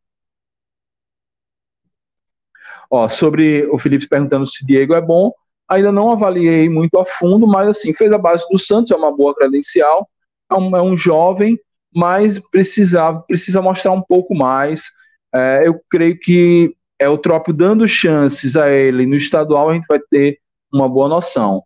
[2.89, 5.31] Ó, sobre o Felipe perguntando se Diego é bom,
[5.69, 9.11] Ainda não avaliei muito a fundo, mas assim, fez a base do Santos, é uma
[9.11, 10.09] boa credencial,
[10.49, 11.59] é um, é um jovem,
[11.93, 14.85] mas precisa, precisa mostrar um pouco mais.
[15.33, 19.85] É, eu creio que é o Trópio dando chances a ele no estadual, a gente
[19.87, 20.39] vai ter
[20.73, 21.63] uma boa noção.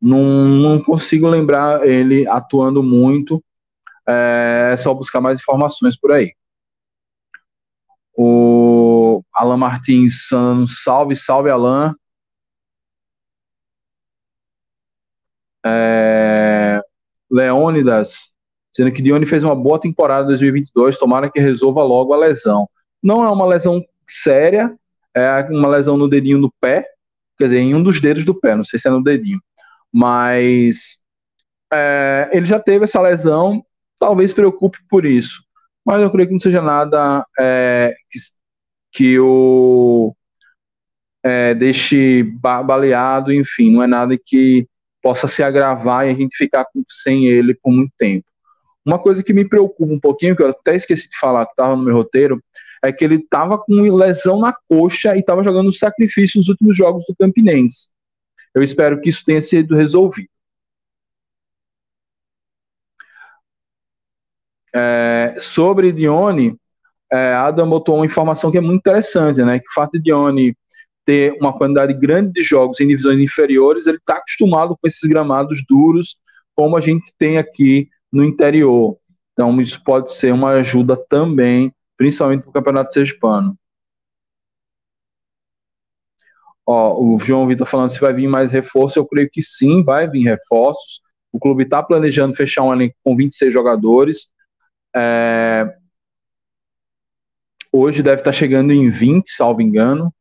[0.00, 3.42] Não, não consigo lembrar ele atuando muito,
[4.08, 6.34] é, é só buscar mais informações por aí.
[8.14, 10.28] O Alan Martins,
[10.82, 11.94] salve, salve Alan.
[15.64, 16.80] É,
[17.30, 18.32] Leônidas,
[18.72, 22.68] sendo que Dione fez uma boa temporada em 2022, tomara que resolva logo a lesão.
[23.02, 24.74] Não é uma lesão séria,
[25.14, 26.86] é uma lesão no dedinho do pé,
[27.38, 29.40] quer dizer, em um dos dedos do pé, não sei se é no dedinho,
[29.92, 30.98] mas
[31.72, 33.64] é, ele já teve essa lesão,
[33.98, 35.42] talvez preocupe por isso,
[35.84, 38.18] mas eu creio que não seja nada é, que,
[38.92, 40.14] que o
[41.22, 44.66] é, deixe baleado, enfim, não é nada que
[45.02, 48.24] possa se agravar e a gente ficar sem ele por muito tempo.
[48.84, 51.76] Uma coisa que me preocupa um pouquinho, que eu até esqueci de falar, que estava
[51.76, 52.42] no meu roteiro,
[52.82, 57.04] é que ele estava com lesão na coxa e estava jogando sacrifício nos últimos jogos
[57.06, 57.88] do Campinense.
[58.54, 60.28] Eu espero que isso tenha sido resolvido.
[64.74, 66.56] É, sobre Dione,
[67.12, 69.58] é, Adam botou uma informação que é muito interessante, né?
[69.58, 70.56] Que o fato de Dione
[71.04, 75.62] ter uma quantidade grande de jogos em divisões inferiores, ele está acostumado com esses gramados
[75.68, 76.16] duros,
[76.54, 78.96] como a gente tem aqui no interior.
[79.32, 83.56] Então, isso pode ser uma ajuda também, principalmente para o Campeonato Sergipano.
[86.66, 90.08] Ó, o João Vitor falando se vai vir mais reforço, eu creio que sim, vai
[90.10, 91.00] vir reforços.
[91.30, 94.32] O clube está planejando fechar um elenco com 26 jogadores.
[94.94, 95.72] É...
[97.70, 100.12] Hoje deve estar tá chegando em 20, salvo engano.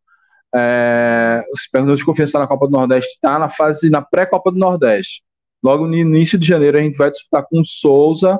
[0.53, 4.59] É, os perdedores de confiança na Copa do Nordeste está na fase, na pré-Copa do
[4.59, 5.23] Nordeste.
[5.63, 8.39] Logo no início de janeiro a gente vai disputar com o Souza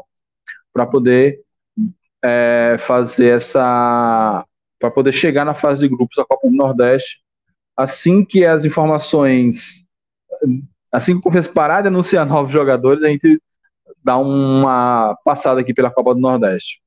[0.71, 1.41] para poder
[2.23, 4.45] é, fazer essa.
[4.79, 7.21] para poder chegar na fase de grupos da Copa do Nordeste.
[7.75, 9.86] Assim que as informações.
[10.91, 13.41] Assim que o Confiança parar de anunciar novos jogadores, a gente
[14.03, 16.81] dá uma passada aqui pela Copa do Nordeste.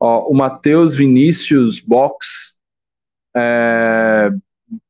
[0.00, 2.58] Ó, o Matheus Vinícius Box,
[3.34, 4.30] é,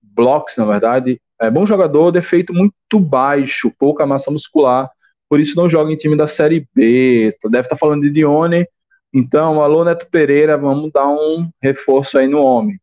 [0.02, 4.90] Blocks, na verdade, é bom jogador, defeito muito baixo, pouca massa muscular,
[5.28, 7.30] por isso não joga em time da Série B.
[7.44, 8.66] Deve estar tá falando de Dione.
[9.12, 12.80] Então, alô Neto Pereira, vamos dar um reforço aí no homem.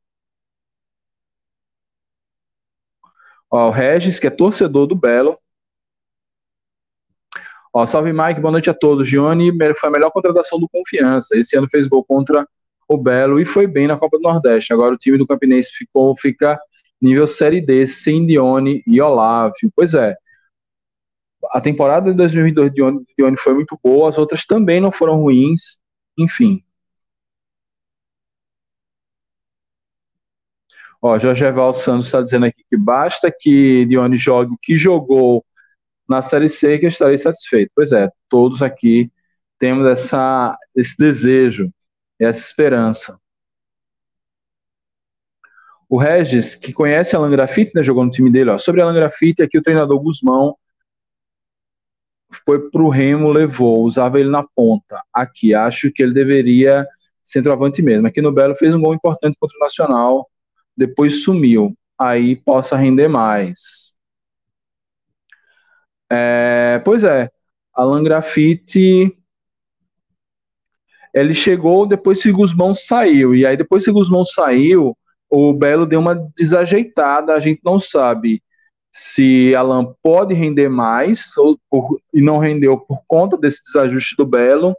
[3.50, 5.38] Ó, o Regis, que é torcedor do Belo,
[7.74, 9.08] Ó, salve Mike, boa noite a todos.
[9.08, 11.38] Gione foi a melhor contratação do Confiança.
[11.38, 12.46] Esse ano fez gol contra
[12.86, 14.74] o Belo e foi bem na Copa do Nordeste.
[14.74, 16.60] Agora o time do Campinense ficou, fica
[17.02, 19.72] nível Série D, sem Dione e Olávio.
[19.74, 20.16] Pois é.
[21.50, 25.80] A temporada de 2022 de Dione foi muito boa, as outras também não foram ruins.
[26.18, 26.64] Enfim.
[31.02, 35.44] Ó, Jorge Eval Santos está dizendo aqui que basta que Dione jogue o que jogou
[36.08, 37.72] na Série C que eu estarei satisfeito.
[37.76, 39.12] Pois é, todos aqui
[39.58, 41.72] temos essa, esse desejo,
[42.20, 43.20] essa esperança.
[45.90, 49.44] O Regis, que conhece Alan Grafite, né, jogou no time dele, ó, sobre Alan Grafite,
[49.44, 50.56] aqui o treinador Guzmão
[52.46, 55.02] foi para o Remo, levou, usava ele na ponta.
[55.14, 56.86] Aqui, acho que ele deveria
[57.24, 58.08] centroavante mesmo.
[58.08, 60.30] Aqui no Belo fez um gol importante contra o Nacional,
[60.76, 61.76] depois sumiu.
[62.00, 63.94] Aí possa render mais.
[66.12, 67.30] É, pois é,
[67.74, 69.16] Alan Grafite
[71.14, 74.98] ele chegou depois que Guzmão saiu, e aí depois que Guzmão saiu,
[75.30, 78.42] o Belo deu uma desajeitada, a gente não sabe
[78.92, 81.58] se Alan pode render mais ou
[82.14, 84.76] e não rendeu por conta desse desajuste do Belo,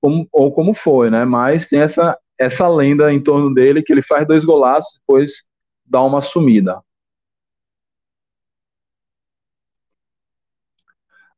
[0.00, 1.24] como, ou como foi, né?
[1.24, 5.44] Mas tem essa, essa lenda em torno dele que ele faz dois golaços depois
[5.84, 6.80] dá uma sumida.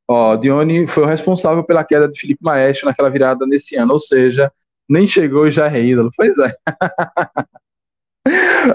[0.06, 3.98] Ó, Dione foi o responsável pela queda de Felipe Maestro naquela virada nesse ano, ou
[3.98, 4.52] seja,
[4.88, 6.10] nem chegou e já é ídolo.
[6.16, 6.54] Pois é.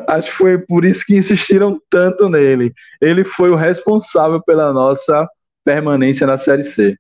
[0.08, 2.74] Acho que foi por isso que insistiram tanto nele.
[3.02, 5.28] Ele foi o responsável pela nossa
[5.64, 6.96] permanência na Série C.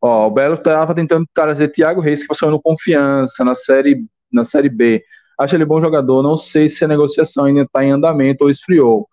[0.00, 4.44] Ó, o Belo estava tentando trazer Thiago Reis, que passou no Confiança, na série, na
[4.44, 5.02] série B.
[5.38, 9.08] Acho ele bom jogador, não sei se a negociação ainda está em andamento ou esfriou.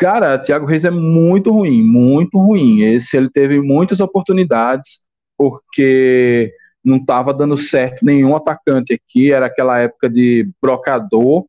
[0.00, 2.80] Cara, Thiago Reis é muito ruim, muito ruim.
[2.80, 5.00] Esse ele teve muitas oportunidades,
[5.36, 6.50] porque
[6.82, 11.44] não estava dando certo nenhum atacante aqui, era aquela época de brocador.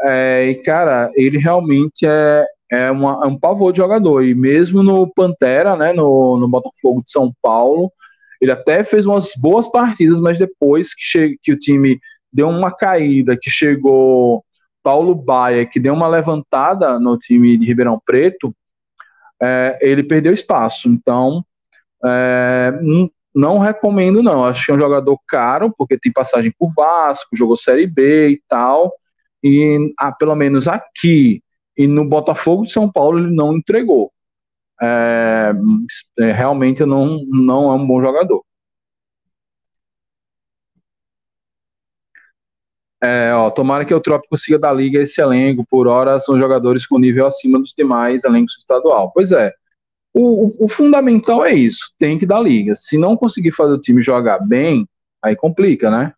[0.00, 4.24] É, e, cara, ele realmente é, é, uma, é, um pavor de jogador.
[4.24, 7.92] E mesmo no Pantera, né, no, no Botafogo de São Paulo,
[8.40, 12.00] ele até fez umas boas partidas, mas depois que, que o time
[12.32, 14.42] deu uma caída, que chegou
[14.82, 18.54] Paulo Baia, que deu uma levantada no time de Ribeirão Preto,
[19.42, 20.88] é, ele perdeu espaço.
[20.88, 21.44] Então,
[22.04, 22.72] é,
[23.34, 24.44] não recomendo, não.
[24.44, 28.42] Acho que é um jogador caro, porque tem passagem por Vasco, jogou Série B e
[28.48, 28.92] tal.
[29.42, 31.42] E ah, pelo menos aqui
[31.76, 34.12] e no Botafogo de São Paulo ele não entregou.
[34.82, 35.52] É,
[36.18, 38.42] é realmente não, não é um bom jogador.
[43.02, 45.64] É, ó, tomara que o Trop consiga dar liga esse elenco.
[45.68, 49.10] Por hora, são jogadores com nível acima dos demais elencos estadual.
[49.12, 49.52] Pois é.
[50.12, 51.94] O, o, o, fundamental é isso.
[51.98, 52.74] Tem que dar liga.
[52.74, 54.86] Se não conseguir fazer o time jogar bem,
[55.22, 56.12] aí complica, né?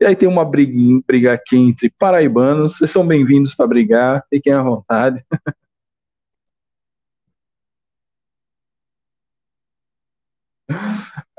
[0.00, 0.72] E aí tem uma briga,
[1.06, 2.78] briga aqui entre paraibanos.
[2.78, 4.24] Vocês são bem-vindos para brigar.
[4.30, 5.24] Fiquem à vontade.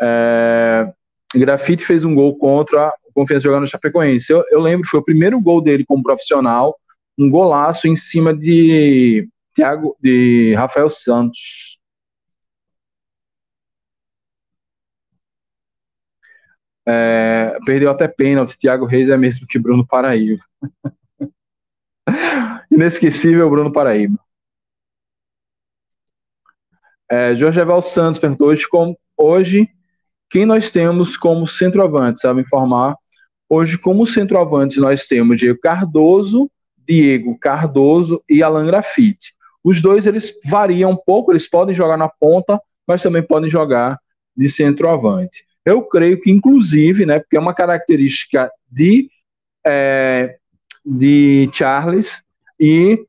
[0.01, 0.91] É,
[1.35, 4.31] Grafite fez um gol contra o Confiança jogando no Chapecoense.
[4.31, 6.75] Eu, eu lembro, foi o primeiro gol dele como profissional,
[7.17, 11.79] um golaço em cima de Thiago, de Rafael Santos.
[16.87, 18.57] É, perdeu até pênalti.
[18.57, 20.43] Thiago Reis é mesmo que Bruno Paraíba.
[22.71, 24.17] Inesquecível Bruno Paraíba.
[27.09, 29.69] É, Jorge Eval Santos perguntou hoje, como, hoje
[30.29, 32.95] quem nós temos como centroavante, sabe informar?
[33.49, 39.33] Hoje, como centroavante, nós temos Diego Cardoso, Diego Cardoso e Alan Grafite.
[39.61, 43.99] Os dois eles variam um pouco, eles podem jogar na ponta, mas também podem jogar
[44.35, 45.45] de centroavante.
[45.65, 49.09] Eu creio que, inclusive, né, porque é uma característica de,
[49.67, 50.37] é,
[50.83, 52.23] de Charles,
[52.57, 53.05] e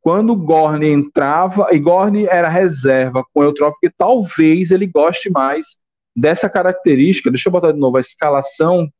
[0.00, 5.30] quando o Gorne entrava, e Gorne era reserva com o Eutrópico, que talvez ele goste
[5.30, 5.80] mais
[6.16, 7.30] dessa característica.
[7.30, 8.90] Deixa eu botar de novo a escalação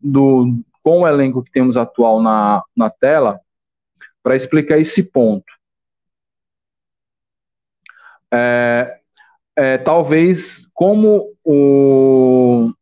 [0.00, 3.40] do com o elenco que temos atual na, na tela
[4.22, 5.52] para explicar esse ponto.
[8.32, 9.00] É,
[9.56, 12.72] é, talvez como o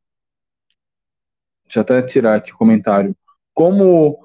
[1.64, 3.16] deixa eu até tirar aqui o comentário
[3.54, 4.23] como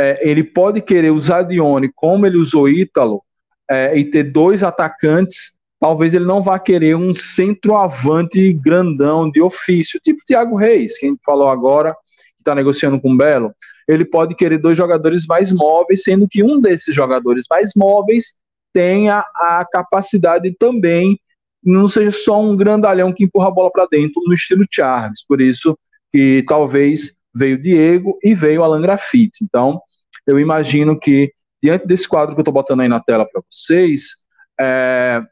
[0.00, 3.22] é, ele pode querer usar Dione como ele usou Ítalo
[3.70, 10.00] é, e ter dois atacantes talvez ele não vá querer um centroavante grandão de ofício,
[10.02, 13.54] tipo Thiago Reis, que a gente falou agora, que está negociando com o Belo.
[13.86, 18.34] Ele pode querer dois jogadores mais móveis, sendo que um desses jogadores mais móveis
[18.72, 21.18] tenha a capacidade também,
[21.62, 25.24] não seja só um grandalhão que empurra a bola para dentro no estilo Charles.
[25.26, 25.78] Por isso
[26.12, 29.44] que talvez veio Diego e veio Alan Grafite.
[29.44, 29.80] Então,
[30.26, 31.32] eu imagino que
[31.62, 34.16] diante desse quadro que eu estou botando aí na tela para vocês,
[34.60, 35.22] é,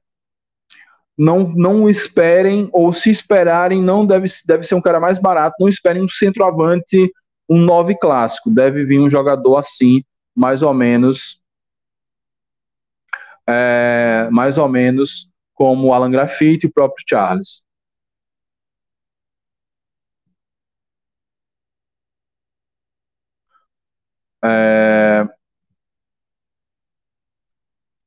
[1.17, 5.69] não, não esperem, ou se esperarem, não deve, deve ser um cara mais barato, não
[5.69, 7.11] esperem um centroavante,
[7.49, 10.03] um 9 clássico, deve vir um jogador assim,
[10.35, 11.41] mais ou menos,
[13.49, 17.63] é, mais ou menos como o Alan Graffiti e o próprio Charles.
[24.45, 25.27] É,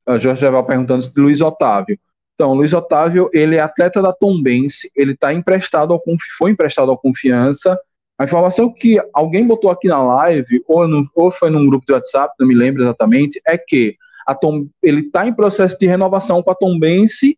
[0.06, 1.98] a Jorge Eval perguntando Luiz Otávio
[2.34, 6.02] Então, Luiz Otávio, ele é atleta da Tombense, ele tá emprestado ao
[6.38, 7.78] foi emprestado ao Confiança.
[8.18, 11.94] A informação que alguém botou aqui na live, ou, no, ou foi num grupo de
[11.94, 13.96] WhatsApp, não me lembro exatamente, é que
[14.36, 17.38] Tom, ele está em processo de renovação com a Tombense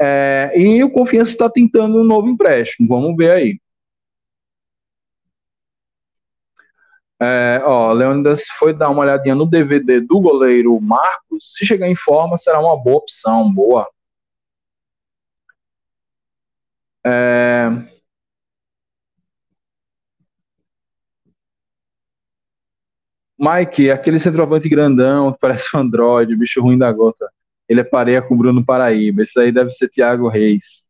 [0.00, 2.88] é, e o Confiança está tentando um novo empréstimo.
[2.88, 3.60] Vamos ver aí.
[7.20, 11.54] É, ó, Leônidas foi dar uma olhadinha no DVD do goleiro Marcos.
[11.56, 13.50] Se chegar em forma, será uma boa opção.
[13.52, 13.88] Boa.
[17.04, 17.68] É...
[23.38, 27.30] Mike, aquele centroavante grandão que parece um androide, bicho ruim da gota.
[27.68, 29.22] Ele é pareia com o Bruno Paraíba.
[29.22, 30.85] Esse aí deve ser Thiago Reis.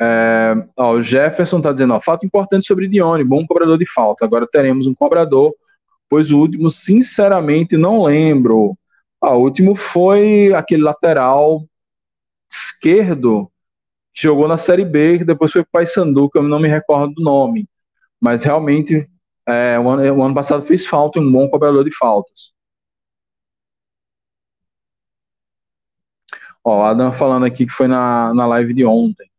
[0.00, 4.24] É, ó, o Jefferson está dizendo, ó, fato importante sobre Dione, bom cobrador de falta.
[4.24, 5.54] Agora teremos um cobrador,
[6.08, 8.76] pois o último, sinceramente, não lembro.
[9.22, 11.64] O último foi aquele lateral
[12.50, 13.50] esquerdo
[14.14, 16.68] que jogou na Série B, que depois foi para o Paysandu, que eu não me
[16.68, 17.68] recordo do nome.
[18.20, 19.06] Mas realmente,
[19.46, 22.52] é, o, ano, o ano passado fez falta um bom cobrador de faltas.
[26.64, 29.29] Ó, Adam falando aqui que foi na, na live de ontem.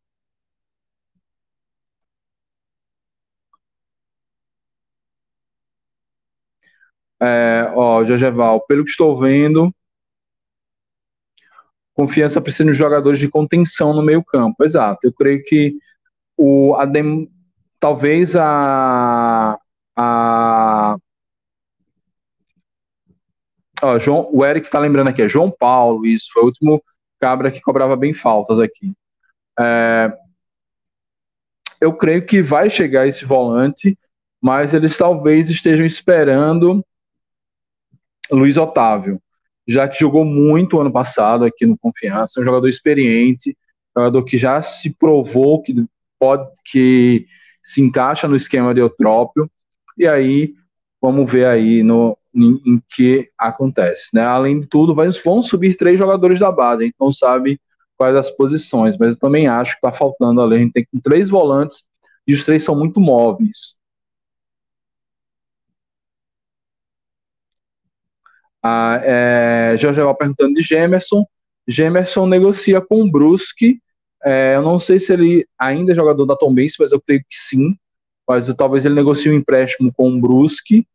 [7.21, 8.03] É, ó,
[8.67, 9.73] pelo que estou vendo,
[11.93, 14.63] confiança precisa de jogadores de contenção no meio campo.
[14.63, 14.99] Exato.
[15.03, 15.77] Eu creio que
[16.35, 17.29] o Adem,
[17.79, 19.59] talvez a
[19.95, 20.97] a
[23.83, 26.83] ó, João, o Eric está lembrando aqui, é João Paulo, isso foi o último
[27.19, 28.93] cabra que cobrava bem faltas aqui.
[29.59, 30.11] É,
[31.79, 33.97] eu creio que vai chegar esse volante,
[34.41, 36.83] mas eles talvez estejam esperando
[38.31, 39.21] Luiz Otávio,
[39.67, 43.55] já que jogou muito ano passado aqui no Confiança, um jogador experiente,
[43.95, 45.85] jogador que já se provou que
[46.19, 47.25] pode que
[47.63, 49.49] se encaixa no esquema de Eutrópio,
[49.97, 50.53] e aí
[51.01, 54.09] vamos ver aí no, em, em, que acontece.
[54.13, 54.21] Né?
[54.21, 57.59] Além de tudo, vai, vão subir três jogadores da base, não sabe
[57.97, 60.55] quais as posições, mas eu também acho que está faltando ali.
[60.55, 61.83] A gente tem três volantes
[62.25, 63.75] e os três são muito móveis.
[68.63, 69.75] Ah, é,
[70.17, 71.25] perguntando de Gemerson.
[71.67, 73.79] Gemerson negocia com o Brusque.
[74.23, 77.21] É, eu não sei se ele ainda é jogador da Tom Benz, mas eu creio
[77.21, 77.75] que sim.
[78.27, 80.85] Mas talvez ele negocie um empréstimo com o Brusque.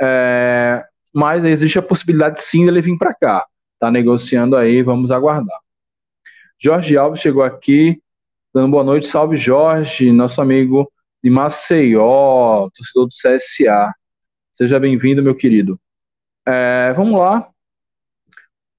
[0.00, 3.46] É, mas existe a possibilidade sim dele vir para cá.
[3.78, 5.58] Tá negociando aí, vamos aguardar.
[6.58, 8.00] Jorge Alves chegou aqui,
[8.52, 9.06] dando boa noite.
[9.06, 10.90] Salve, Jorge, nosso amigo
[11.22, 13.92] de Maceió, torcedor do CSA.
[14.52, 15.80] Seja bem-vindo, meu querido.
[16.46, 17.50] É, vamos lá.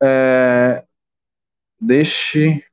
[0.03, 0.84] É,
[1.80, 2.64] deixe.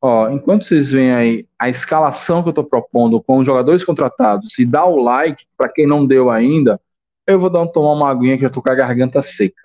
[0.00, 4.58] Ó, enquanto vocês veem aí a escalação que eu estou propondo com os jogadores contratados
[4.58, 6.80] e dá o like, para quem não deu ainda,
[7.26, 9.60] eu vou dar um, tomar uma aguinha que eu tô com a garganta seca.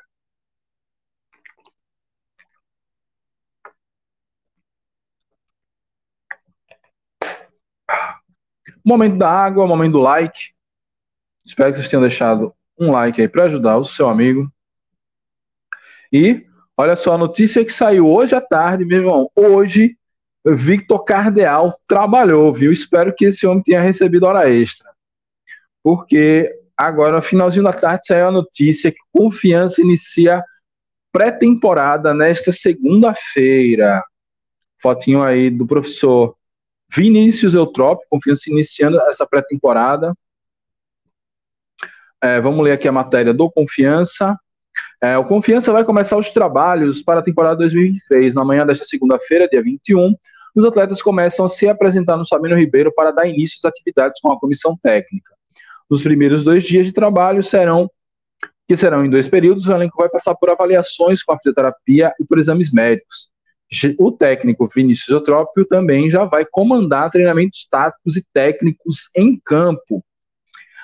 [8.84, 10.54] Momento da água, momento do like.
[11.46, 14.52] Espero que vocês tenham deixado um like aí para ajudar o seu amigo.
[16.12, 19.30] E olha só a notícia que saiu hoje à tarde, meu irmão.
[19.36, 19.96] Hoje,
[20.46, 22.72] Victor Cardeal trabalhou, viu?
[22.72, 24.90] Espero que esse homem tenha recebido hora extra.
[25.84, 30.44] Porque agora, no finalzinho da tarde, saiu a notícia que Confiança inicia
[31.12, 34.04] pré-temporada nesta segunda-feira.
[34.82, 36.36] Fotinho aí do professor
[36.94, 40.16] Vinícius Eutrópio, Confiança iniciando essa pré-temporada.
[42.24, 44.38] É, vamos ler aqui a matéria do Confiança.
[45.02, 48.36] É, o Confiança vai começar os trabalhos para a temporada 2023.
[48.36, 50.16] Na manhã desta segunda-feira, dia 21,
[50.56, 54.32] os atletas começam a se apresentar no Sabino Ribeiro para dar início às atividades com
[54.32, 55.34] a comissão técnica.
[55.90, 57.90] Nos primeiros dois dias de trabalho serão
[58.68, 62.24] que serão em dois períodos, o elenco vai passar por avaliações com a fisioterapia e
[62.24, 63.30] por exames médicos.
[63.98, 70.02] O técnico Vinícius Eutrópio também já vai comandar treinamentos táticos e técnicos em campo,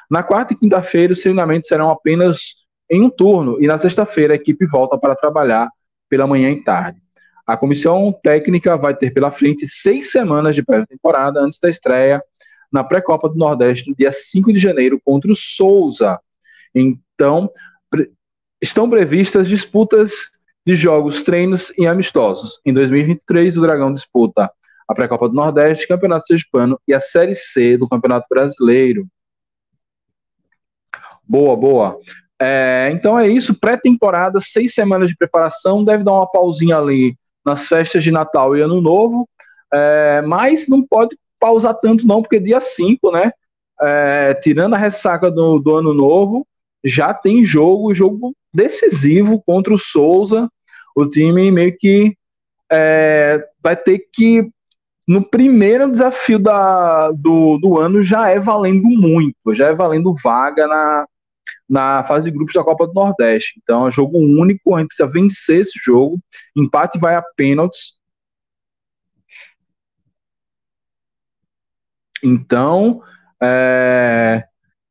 [0.10, 4.36] na quarta e quinta-feira, os treinamentos serão apenas em um turno, e na sexta-feira a
[4.36, 5.70] equipe volta para trabalhar
[6.10, 7.02] pela manhã e tarde.
[7.46, 12.22] A comissão técnica vai ter pela frente seis semanas de pré-temporada antes da estreia
[12.72, 16.20] na pré-copa do Nordeste, no dia 5 de janeiro, contra o Souza.
[16.76, 17.50] Então,
[17.90, 18.12] pre
[18.62, 20.32] estão previstas disputas
[20.66, 22.60] de jogos, treinos e amistosos.
[22.66, 24.52] Em 2023, o Dragão disputa
[24.88, 29.08] a pré-copa do Nordeste, Campeonato Sergipano e a Série C do Campeonato Brasileiro.
[31.28, 32.00] Boa, boa.
[32.40, 37.68] É, então é isso, pré-temporada, seis semanas de preparação, deve dar uma pausinha ali nas
[37.68, 39.28] festas de Natal e Ano Novo,
[39.74, 43.32] é, mas não pode pausar tanto não, porque dia 5, né,
[43.82, 46.46] é, tirando a ressaca do, do Ano Novo,
[46.84, 50.48] já tem jogo, jogo decisivo contra o Souza,
[50.96, 52.16] o time meio que
[52.72, 54.50] é, vai ter que
[55.08, 60.68] no primeiro desafio da, do, do ano já é valendo muito, já é valendo vaga
[60.68, 61.06] na,
[61.70, 63.60] na fase de grupos da Copa do Nordeste.
[63.62, 66.20] Então é jogo único, a gente precisa vencer esse jogo.
[66.56, 67.98] Empate vai a pênaltis.
[72.24, 73.02] Então,
[73.42, 74.44] é,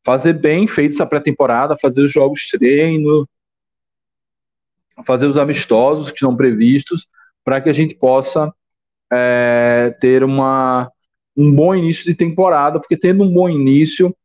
[0.04, 3.28] fazer bem feito essa pré-temporada, fazer os jogos treino,
[5.04, 7.08] fazer os amistosos que estão previstos,
[7.44, 8.52] para que a gente possa
[9.12, 10.90] é, ter uma,
[11.36, 14.16] um bom início de temporada, porque tendo um bom início,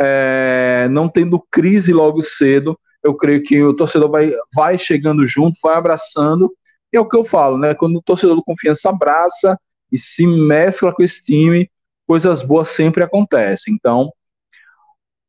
[0.00, 5.58] é, não tendo crise logo cedo, eu creio que o torcedor vai, vai chegando junto,
[5.62, 6.52] vai abraçando,
[6.92, 7.74] e é o que eu falo, né?
[7.74, 9.58] Quando o torcedor do confiança abraça
[9.92, 11.70] e se mescla com esse time,
[12.06, 13.74] coisas boas sempre acontecem.
[13.74, 14.12] Então,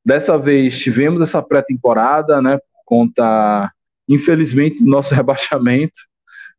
[0.05, 2.57] dessa vez tivemos essa pré-temporada, né?
[2.57, 3.71] Por conta,
[4.07, 5.99] infelizmente, do nosso rebaixamento.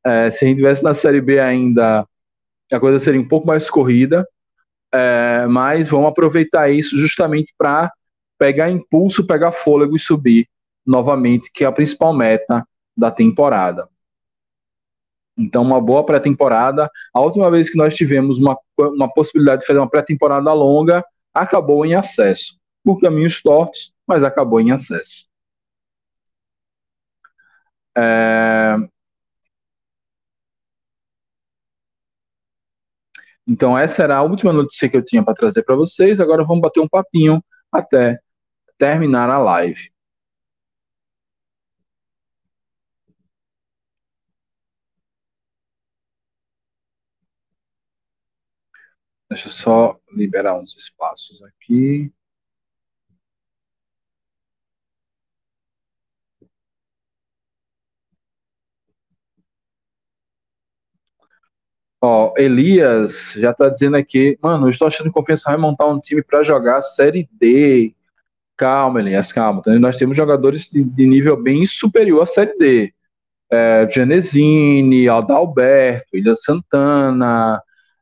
[0.04, 2.06] É, se a gente tivesse na Série B ainda,
[2.72, 4.26] a coisa seria um pouco mais corrida.
[4.92, 7.92] É, mas vamos aproveitar isso justamente para
[8.38, 10.48] pegar impulso, pegar fôlego e subir
[10.84, 12.66] novamente, que é a principal meta
[12.96, 13.88] da temporada.
[15.38, 16.90] Então, uma boa pré-temporada.
[17.12, 21.84] A última vez que nós tivemos uma, uma possibilidade de fazer uma pré-temporada longa, acabou
[21.84, 22.58] em acesso.
[22.82, 25.26] Por caminhos tortos, mas acabou em acesso.
[27.96, 28.76] É,
[33.48, 36.18] Então, essa era a última notícia que eu tinha para trazer para vocês.
[36.18, 38.18] Agora vamos bater um papinho até
[38.78, 39.90] terminar a live.
[49.30, 52.12] Deixa eu só liberar uns espaços aqui.
[62.00, 65.98] Ó, Elias já tá dizendo aqui, mano, eu estou achando que Confiança vai montar um
[66.00, 67.95] time para jogar Série D.
[68.56, 69.60] Calma, Elias, calma.
[69.60, 72.94] Então, nós temos jogadores de, de, nível bem superior à Série D.
[73.52, 77.60] É, Genesini, Adalberto, Ilha Santana,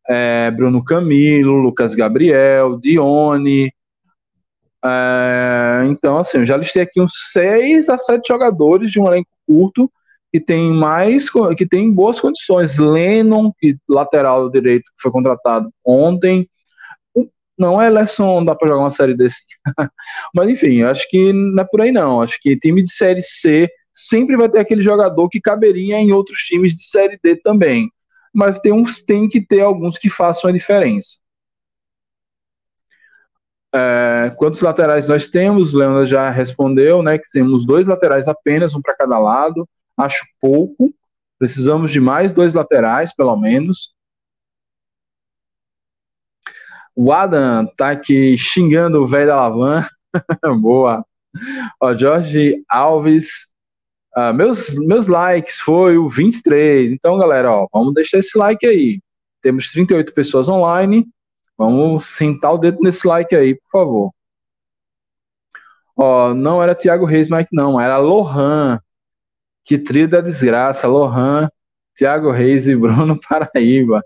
[0.09, 3.72] é, Bruno Camilo, Lucas Gabriel, Dione.
[4.84, 9.30] É, então, assim, eu já listei aqui uns seis a sete jogadores de um elenco
[9.46, 9.90] curto
[10.32, 12.78] que tem mais, que tem boas condições.
[12.78, 16.48] Lennon, que lateral direito que foi contratado ontem.
[17.59, 19.38] Não é Lesson, dá para jogar uma série desse.
[20.34, 22.20] Mas enfim, acho que não é por aí não.
[22.20, 26.40] Acho que time de série C sempre vai ter aquele jogador que caberia em outros
[26.40, 27.88] times de série D também.
[28.32, 31.18] Mas tem uns tem que ter alguns que façam a diferença.
[33.72, 35.72] É, quantos laterais nós temos?
[35.72, 37.18] Leandro já respondeu, né?
[37.18, 40.92] Que temos dois laterais apenas, um para cada lado acho pouco.
[41.38, 43.93] Precisamos de mais dois laterais, pelo menos.
[46.97, 49.86] O Adam tá aqui xingando o velho da Lavan.
[50.61, 51.05] Boa.
[51.80, 53.53] Ó, Jorge Alves.
[54.16, 56.92] Uh, meus, meus likes foi o 23.
[56.92, 59.01] Então, galera, ó, vamos deixar esse like aí.
[59.42, 61.07] Temos 38 pessoas online.
[61.59, 64.11] Vamos sentar o dedo nesse like aí, por favor.
[65.97, 67.80] Ó, não era Thiago Reis, Mike, não.
[67.80, 68.80] Era Lohan.
[69.64, 71.49] Que trio da desgraça, Lohan,
[71.97, 74.05] Thiago Reis e Bruno Paraíba.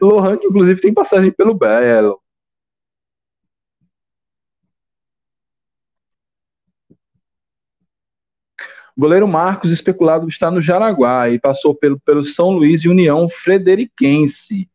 [0.00, 2.20] Lohan, que inclusive tem passagem pelo Belo.
[8.96, 13.28] O goleiro Marcos, especulado, está no Jaraguá e passou pelo, pelo São Luís e União
[13.28, 14.70] Frederiquense.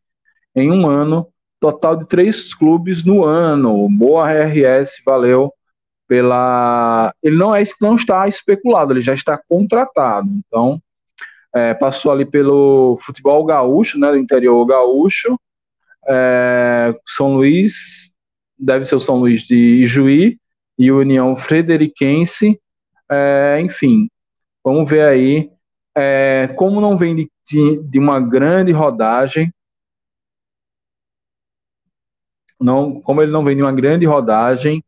[0.54, 1.28] Em um ano,
[1.58, 3.88] total de três clubes no ano.
[3.88, 5.52] Boa RS, valeu
[6.06, 7.14] pela.
[7.22, 10.28] Ele não é não está especulado, ele já está contratado.
[10.46, 10.80] Então,
[11.54, 15.38] é, passou ali pelo futebol gaúcho, né, do interior gaúcho,
[16.08, 18.14] é, São Luís,
[18.58, 20.38] deve ser o São Luís de Ijuí
[20.78, 22.60] e União Frederiquense,
[23.10, 24.08] é, enfim,
[24.64, 25.50] vamos ver aí.
[25.94, 29.52] É, como não vem de, de, de uma grande rodagem,
[32.58, 34.82] não, como ele não vem de uma grande rodagem,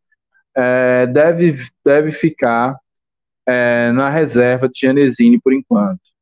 [0.56, 2.78] é, deve, deve ficar
[3.46, 6.13] é, na reserva de Genesini por enquanto.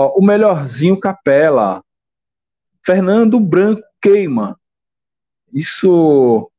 [0.00, 1.84] Ó, o melhorzinho Capela.
[2.82, 4.58] Fernando Branco queima.
[5.52, 6.50] Isso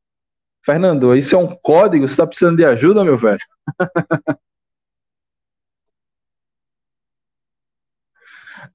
[0.64, 2.08] Fernando, isso é um código?
[2.08, 3.40] Você está precisando de ajuda, meu velho?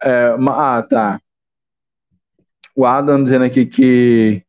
[0.03, 1.21] é, ah, tá.
[2.75, 4.45] O Adam dizendo aqui que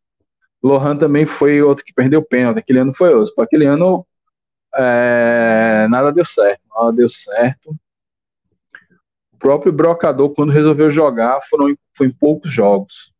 [0.63, 2.57] Lohan também foi outro que perdeu pênalti.
[2.57, 3.39] Aquele ano foi outro.
[3.39, 4.03] Aquele ano
[4.75, 6.61] é, nada deu certo.
[6.75, 7.77] Nada deu certo.
[9.37, 13.13] O próprio Brocador, quando resolveu jogar, foram, foi em poucos jogos.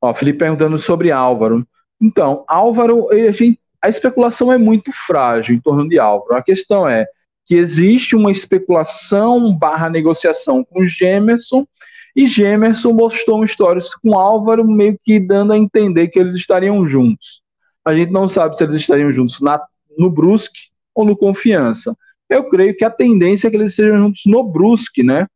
[0.00, 1.66] Ó, Felipe perguntando sobre Álvaro.
[2.00, 6.36] Então, Álvaro, a, gente, a especulação é muito frágil em torno de Álvaro.
[6.36, 7.06] A questão é
[7.44, 11.66] que existe uma especulação barra negociação com Gemerson
[12.14, 16.86] e Gemerson mostrou um stories com Álvaro meio que dando a entender que eles estariam
[16.86, 17.42] juntos.
[17.84, 19.60] A gente não sabe se eles estariam juntos na,
[19.98, 21.96] no Brusque ou no Confiança.
[22.34, 25.28] Eu creio que a tendência é que eles estejam juntos no Brusque, né?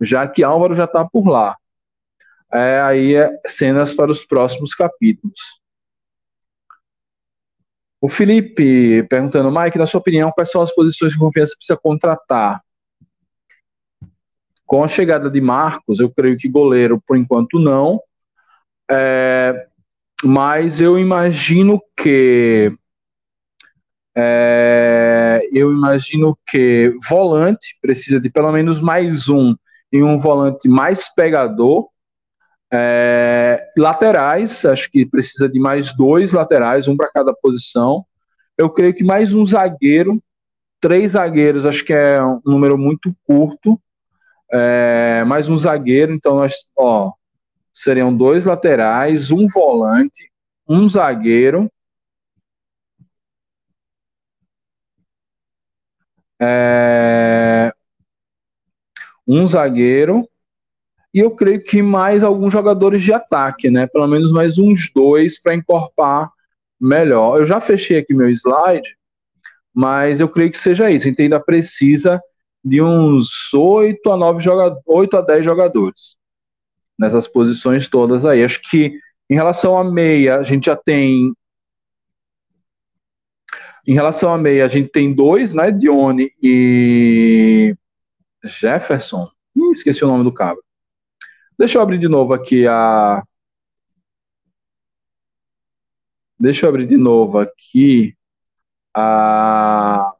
[0.00, 1.54] Já que Álvaro já está por lá.
[2.50, 5.60] É, aí é cenas para os próximos capítulos.
[8.00, 11.76] O Felipe perguntando, Mike, na sua opinião, quais são as posições de confiança que precisa
[11.76, 12.62] contratar?
[14.64, 18.00] Com a chegada de Marcos, eu creio que goleiro, por enquanto, não.
[18.90, 19.66] É,
[20.24, 22.72] mas eu imagino que.
[24.16, 29.54] É, eu imagino que volante precisa de pelo menos mais um
[29.92, 31.88] e um volante mais pegador.
[32.70, 38.04] É, laterais, acho que precisa de mais dois laterais, um para cada posição.
[38.56, 40.22] Eu creio que mais um zagueiro,
[40.80, 43.80] três zagueiros, acho que é um número muito curto.
[44.50, 47.12] É, mais um zagueiro, então nós, ó,
[47.72, 50.30] seriam dois laterais, um volante,
[50.68, 51.70] um zagueiro.
[56.40, 57.72] É,
[59.26, 60.28] um zagueiro
[61.12, 63.86] e eu creio que mais alguns jogadores de ataque, né?
[63.86, 66.30] Pelo menos mais uns dois para encorpar
[66.80, 67.38] melhor.
[67.38, 68.96] Eu já fechei aqui meu slide,
[69.74, 71.06] mas eu creio que seja isso.
[71.06, 72.20] A gente ainda precisa
[72.64, 76.16] de uns 8 a 9 jogadores, 8 a 10 jogadores
[76.98, 78.44] nessas posições todas aí.
[78.44, 78.98] Acho que
[79.30, 81.32] em relação à meia, a gente já tem
[83.86, 85.70] em relação à meia, a gente tem dois, né?
[85.70, 87.74] Dione e
[88.44, 89.30] Jefferson.
[89.56, 90.62] Ih, esqueci o nome do cabra.
[91.58, 93.22] Deixa eu abrir de novo aqui a.
[96.38, 98.16] Deixa eu abrir de novo aqui
[98.94, 100.14] a.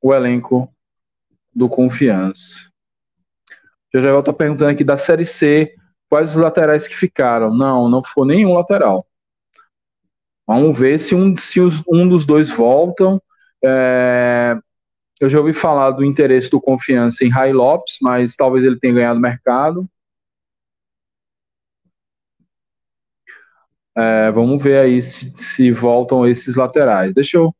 [0.00, 0.72] O elenco
[1.54, 2.70] do Confiança.
[3.94, 5.74] Já já está perguntando aqui da Série C,
[6.08, 7.54] quais os laterais que ficaram.
[7.54, 9.06] Não, não foi nenhum lateral.
[10.46, 13.20] Vamos ver se um, se os, um dos dois voltam.
[13.64, 14.56] É,
[15.20, 18.94] eu já ouvi falar do interesse do Confiança em Rai Lopes, mas talvez ele tenha
[18.94, 19.88] ganhado mercado.
[23.96, 27.14] É, vamos ver aí se, se, voltam esses laterais.
[27.14, 27.54] Deixa eu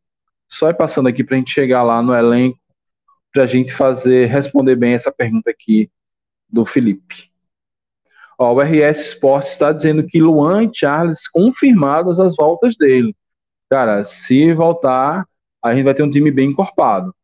[0.49, 2.59] só ir passando aqui para a gente chegar lá no elenco,
[3.33, 5.91] para a gente fazer, responder bem essa pergunta aqui
[6.49, 7.32] do Felipe.
[8.43, 13.15] Ó, o RS Sports está dizendo que Luan e Charles confirmadas as voltas dele.
[13.71, 15.25] Cara, se voltar,
[15.63, 17.15] a gente vai ter um time bem encorpado.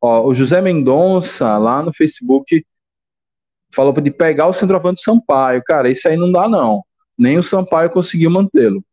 [0.00, 2.64] Ó, o José Mendonça, lá no Facebook,
[3.74, 5.64] falou de pegar o centroavante Sampaio.
[5.64, 6.84] Cara, isso aí não dá, não.
[7.18, 8.84] Nem o Sampaio conseguiu mantê-lo.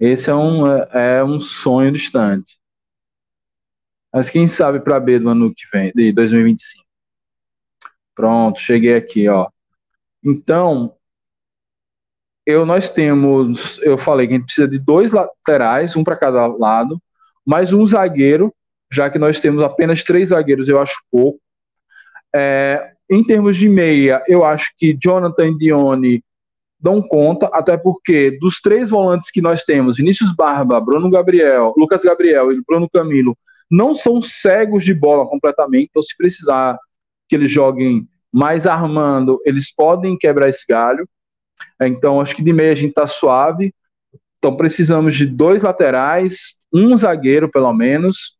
[0.00, 2.58] Esse é um, é, é um sonho distante.
[4.12, 6.84] Mas quem sabe para B do ano que vem, de 2025.
[8.14, 9.48] Pronto, cheguei aqui, ó.
[10.24, 10.94] Então,
[12.44, 16.46] eu nós temos, eu falei que a gente precisa de dois laterais, um para cada
[16.46, 17.00] lado,
[17.44, 18.52] mais um zagueiro
[18.90, 21.40] já que nós temos apenas três zagueiros, eu acho pouco.
[22.34, 26.24] É, em termos de meia, eu acho que Jonathan e Dione
[26.80, 32.02] dão conta, até porque dos três volantes que nós temos, Vinícius Barba, Bruno Gabriel, Lucas
[32.02, 33.36] Gabriel e Bruno Camilo,
[33.70, 36.78] não são cegos de bola completamente, então se precisar
[37.28, 41.08] que eles joguem mais armando, eles podem quebrar esse galho.
[41.80, 43.74] Então, acho que de meia a gente está suave.
[44.38, 48.38] Então, precisamos de dois laterais, um zagueiro, pelo menos,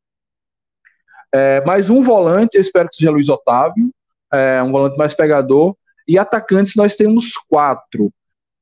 [1.32, 3.92] é, mais um volante, eu espero que seja Luiz Otávio,
[4.32, 5.76] é, um volante mais pegador.
[6.06, 8.10] E atacantes nós temos quatro.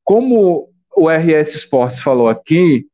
[0.03, 2.87] Como o RS Sports falou aqui,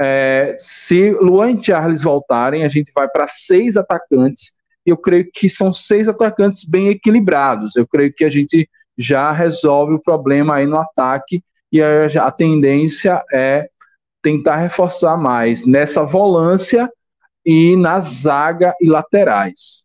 [0.00, 4.52] é, se Luan e Charles voltarem, a gente vai para seis atacantes.
[4.84, 7.76] Eu creio que são seis atacantes bem equilibrados.
[7.76, 11.42] Eu creio que a gente já resolve o problema aí no ataque
[11.72, 13.68] e a, a tendência é
[14.22, 16.90] tentar reforçar mais nessa volância
[17.44, 19.84] e na zaga e laterais.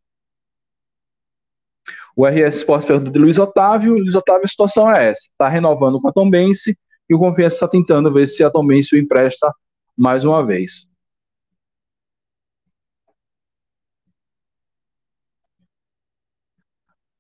[2.16, 3.94] O RS Sports pergunta de Luiz Otávio.
[3.94, 6.78] Luiz Otávio, a situação é essa: está renovando com a Tombense
[7.10, 9.52] e o Confiança está tentando ver se a Tombense o empresta
[9.98, 10.90] mais uma vez.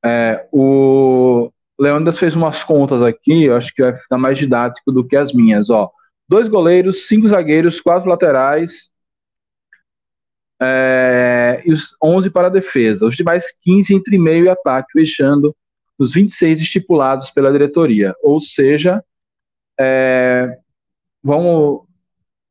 [0.03, 5.07] É, o Leônidas fez umas contas aqui, eu acho que vai ficar mais didático do
[5.07, 5.69] que as minhas.
[5.69, 5.91] Ó.
[6.27, 8.91] Dois goleiros, cinco zagueiros, quatro laterais
[10.61, 13.05] é, e os 11 para a defesa.
[13.05, 15.55] Os demais 15 entre meio e ataque, fechando
[15.97, 18.13] os 26 estipulados pela diretoria.
[18.21, 19.03] Ou seja,
[19.79, 20.57] é,
[21.23, 21.83] vamos,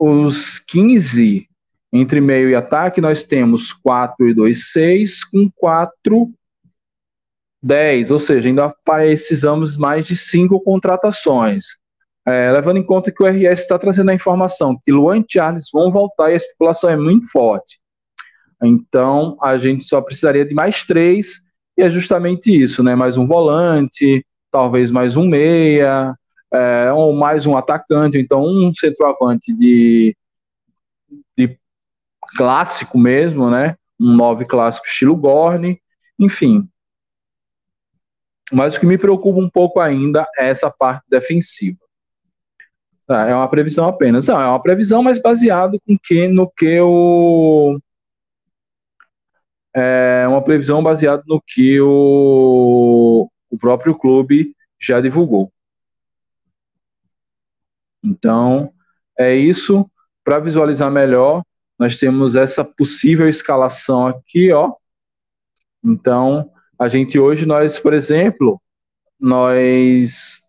[0.00, 1.46] os 15
[1.92, 6.32] entre meio e ataque, nós temos 4 e 2, 6, com 4
[7.62, 11.78] 10, ou seja, ainda precisamos mais de 5 contratações.
[12.26, 15.66] É, levando em conta que o RS está trazendo a informação que Luan e Charles
[15.72, 17.78] vão voltar e a especulação é muito forte.
[18.62, 21.40] Então, a gente só precisaria de mais três,
[21.76, 22.94] e é justamente isso, né?
[22.94, 26.14] Mais um volante, talvez mais um meia,
[26.52, 30.16] é, ou mais um atacante, então um centroavante de,
[31.36, 31.58] de
[32.36, 33.76] clássico mesmo, né?
[33.98, 35.80] Um nove clássico estilo Gorne,
[36.18, 36.68] enfim,
[38.52, 41.78] mas o que me preocupa um pouco ainda é essa parte defensiva.
[43.06, 44.26] Tá, é uma previsão apenas.
[44.26, 47.78] Não, é uma previsão, mas baseado com que, no que o.
[49.74, 55.52] É uma previsão baseada no que o, o próprio clube já divulgou.
[58.02, 58.64] Então,
[59.18, 59.88] é isso.
[60.24, 61.42] Para visualizar melhor,
[61.78, 64.72] nós temos essa possível escalação aqui, ó.
[65.82, 68.60] Então, a gente hoje, nós, por exemplo,
[69.18, 70.40] nós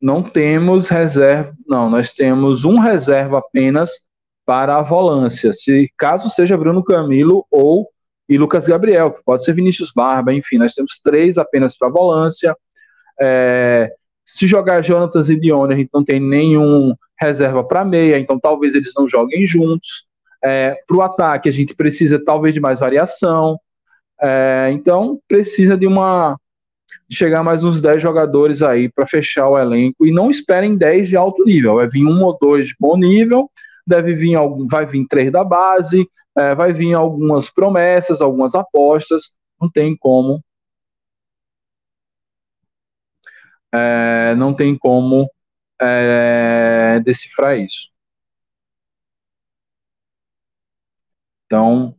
[0.00, 3.92] não temos reserva, não, nós temos um reserva apenas
[4.44, 7.88] para a volância, se caso seja Bruno Camilo ou
[8.28, 11.92] e Lucas Gabriel, que pode ser Vinícius Barba, enfim, nós temos três apenas para a
[11.92, 12.56] volância.
[13.20, 13.92] É,
[14.24, 18.74] se jogar Jonatas e Dione, a gente não tem nenhum reserva para meia, então talvez
[18.74, 20.06] eles não joguem juntos.
[20.42, 23.58] É, para o ataque, a gente precisa talvez de mais variação.
[24.20, 26.36] É, então, precisa de uma
[27.08, 30.06] de chegar mais uns 10 jogadores aí para fechar o elenco.
[30.06, 31.76] E não esperem 10 de alto nível.
[31.76, 33.50] Vai vir um ou dois de bom nível,
[33.86, 34.36] deve vir
[34.68, 36.06] vai vir três da base,
[36.36, 39.32] é, vai vir algumas promessas, algumas apostas.
[39.60, 40.42] Não tem como.
[43.74, 45.28] É, não tem como
[45.80, 47.90] é, decifrar isso.
[51.46, 51.96] Então,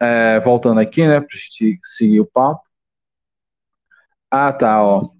[0.00, 2.62] é, voltando aqui, né, pra gente seguir o papo.
[4.30, 5.10] Ah, tá, ó.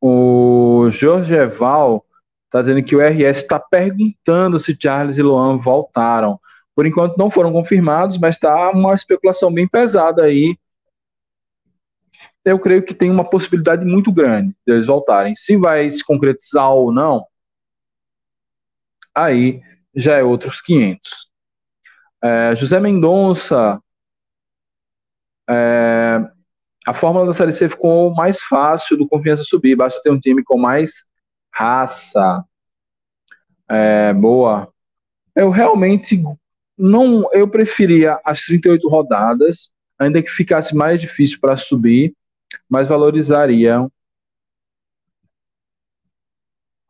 [0.00, 2.04] O Jorge Eval
[2.50, 6.40] tá dizendo que o RS está perguntando se Charles e Luan voltaram.
[6.74, 10.56] Por enquanto não foram confirmados, mas está uma especulação bem pesada aí.
[12.44, 15.34] Eu creio que tem uma possibilidade muito grande deles voltarem.
[15.34, 17.24] Se vai se concretizar ou não,
[19.14, 19.62] aí
[19.94, 21.30] já é outros 500.
[22.22, 23.80] É, José Mendonça,
[25.48, 26.20] é,
[26.86, 30.42] a fórmula da Série C ficou mais fácil do Confiança subir, basta ter um time
[30.42, 31.04] com mais
[31.52, 32.44] raça.
[33.68, 34.72] É, boa.
[35.34, 36.22] Eu realmente
[36.76, 42.14] não, eu preferia as 38 rodadas, ainda que ficasse mais difícil para subir,
[42.68, 43.86] mas valorizaria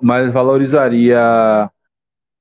[0.02, 1.70] mas valorizaria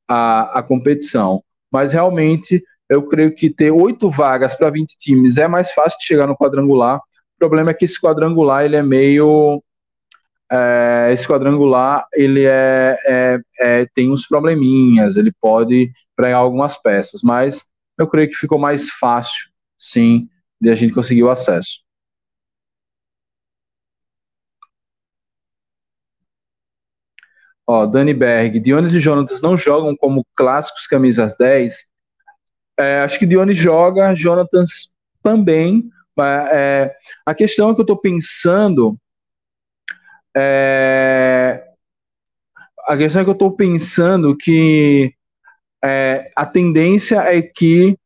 [0.09, 1.43] a, a competição.
[1.71, 6.05] Mas realmente eu creio que ter oito vagas para 20 times é mais fácil de
[6.05, 6.97] chegar no quadrangular.
[6.97, 9.63] O problema é que esse quadrangular ele é meio
[10.51, 17.21] é, esse quadrangular ele é, é, é, tem uns probleminhas, ele pode pregar algumas peças,
[17.23, 17.63] mas
[17.97, 20.27] eu creio que ficou mais fácil, sim,
[20.59, 21.79] de a gente conseguir o acesso.
[27.71, 31.85] Ó, Dani Berg, Dionis e Jonatas não jogam como clássicos camisas 10.
[32.77, 34.93] É, acho que Dionis joga, Jonatas
[35.23, 35.89] também.
[36.51, 36.93] É,
[37.25, 38.99] a questão é que eu estou pensando.
[40.35, 41.63] É,
[42.85, 45.13] a questão é que eu estou pensando que
[45.81, 47.97] é, a tendência é que,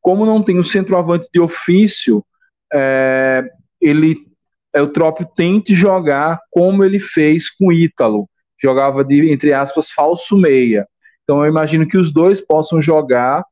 [0.00, 2.26] como não tem o centroavante de ofício,
[2.74, 3.48] é,
[3.80, 4.26] ele,
[4.72, 8.28] é, o Trópio tente jogar como ele fez com o Ítalo
[8.62, 10.86] jogava de, entre aspas, falso meia.
[11.24, 13.44] Então eu imagino que os dois possam jogar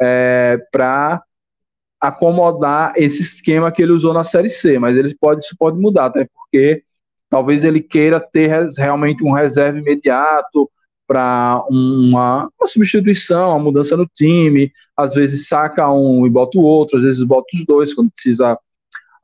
[0.00, 1.22] é, para
[2.00, 6.06] acomodar esse esquema que ele usou na Série C, mas ele pode, isso pode mudar,
[6.06, 6.82] até porque
[7.28, 10.70] talvez ele queira ter realmente um reserva imediato
[11.06, 16.62] para uma, uma, substituição, uma mudança no time, às vezes saca um e bota o
[16.62, 18.58] outro, às vezes bota os dois quando precisa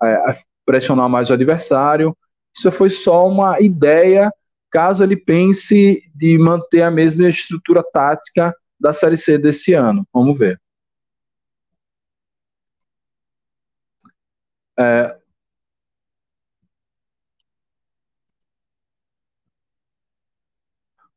[0.03, 0.35] é,
[0.67, 2.17] pressionar mais o adversário.
[2.57, 4.33] Isso foi só uma ideia,
[4.71, 10.07] caso ele pense de manter a mesma estrutura tática da Série C desse ano.
[10.13, 10.61] Vamos ver.
[14.79, 15.17] É,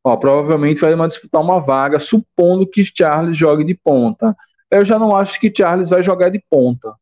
[0.03, 4.35] Ó, provavelmente vai disputar uma vaga, supondo que Charles jogue de ponta.
[4.71, 6.93] Eu já não acho que Charles vai jogar de ponta.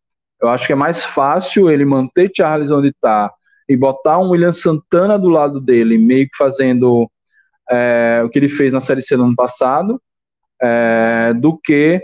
[0.41, 3.31] Eu acho que é mais fácil ele manter Charles onde está
[3.67, 7.09] e botar um William Santana do lado dele, meio que fazendo
[7.69, 10.01] é, o que ele fez na Série C no ano passado,
[10.61, 12.01] é, do que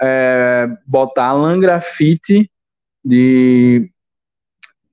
[0.00, 2.50] é, botar Alan Graffiti
[3.04, 3.90] de,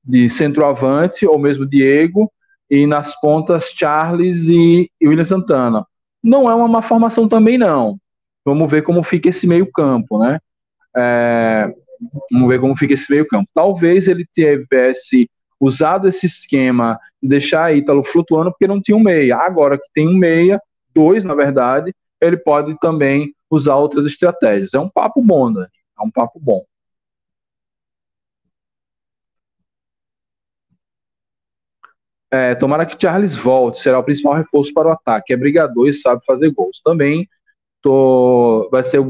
[0.04, 2.32] de centroavante, ou mesmo Diego,
[2.70, 5.86] e nas pontas Charles e, e William Santana.
[6.24, 7.98] Não é uma má formação também, não.
[8.44, 10.40] Vamos ver como fica esse meio campo, né?
[10.96, 11.72] É,
[12.32, 13.50] vamos ver como fica esse meio campo.
[13.54, 15.30] Talvez ele tivesse
[15.60, 19.38] usado esse esquema de deixar Ítalo flutuando porque não tinha um meia.
[19.38, 20.62] Agora que tem um meia,
[20.94, 24.74] dois na verdade, ele pode também usar outras estratégias.
[24.74, 25.68] É um papo bom, né?
[26.00, 26.64] É um papo bom.
[32.30, 35.34] É, tomara que Charles volte, será o principal reforço para o ataque.
[35.34, 36.82] É brigador e sabe fazer gols.
[36.84, 37.28] Também
[37.82, 39.02] tô, vai ser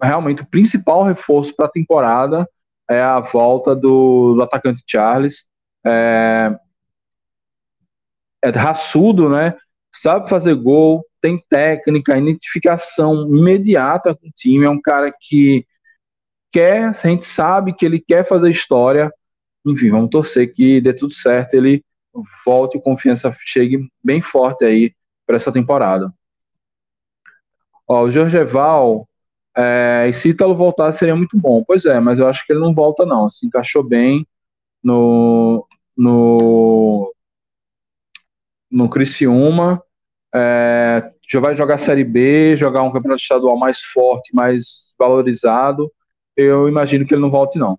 [0.00, 2.48] realmente o principal reforço para a temporada
[2.88, 5.46] é a volta do, do atacante Charles.
[5.86, 6.56] É,
[8.42, 9.54] é raçudo, né?
[9.92, 14.66] Sabe fazer gol, tem técnica, identificação imediata com o time.
[14.66, 15.66] É um cara que
[16.52, 19.12] quer, a gente sabe que ele quer fazer história.
[19.64, 21.54] Enfim, vamos torcer que dê tudo certo.
[21.54, 21.82] Ele
[22.44, 24.94] volte e confiança chegue bem forte aí
[25.26, 26.12] para essa temporada.
[27.88, 29.08] Ó, o Jorgeval,
[29.56, 31.62] é, se Ítalo voltar seria muito bom.
[31.64, 33.28] Pois é, mas eu acho que ele não volta não.
[33.28, 34.26] Se encaixou bem
[34.82, 35.66] no
[35.96, 37.12] no
[38.70, 39.82] no Criciúma.
[40.34, 45.90] É, já vai jogar Série B, jogar um campeonato estadual mais forte, mais valorizado.
[46.36, 47.78] Eu imagino que ele não volte não.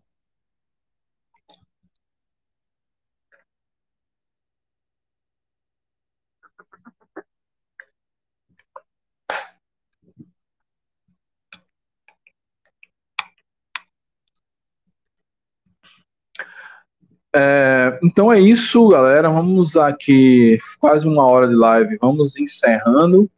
[17.38, 19.30] É, então é isso, galera.
[19.30, 21.98] Vamos aqui, quase uma hora de live.
[22.00, 23.30] Vamos encerrando.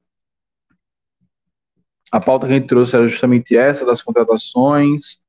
[2.11, 5.23] A pauta que a gente trouxe era justamente essa, das contratações,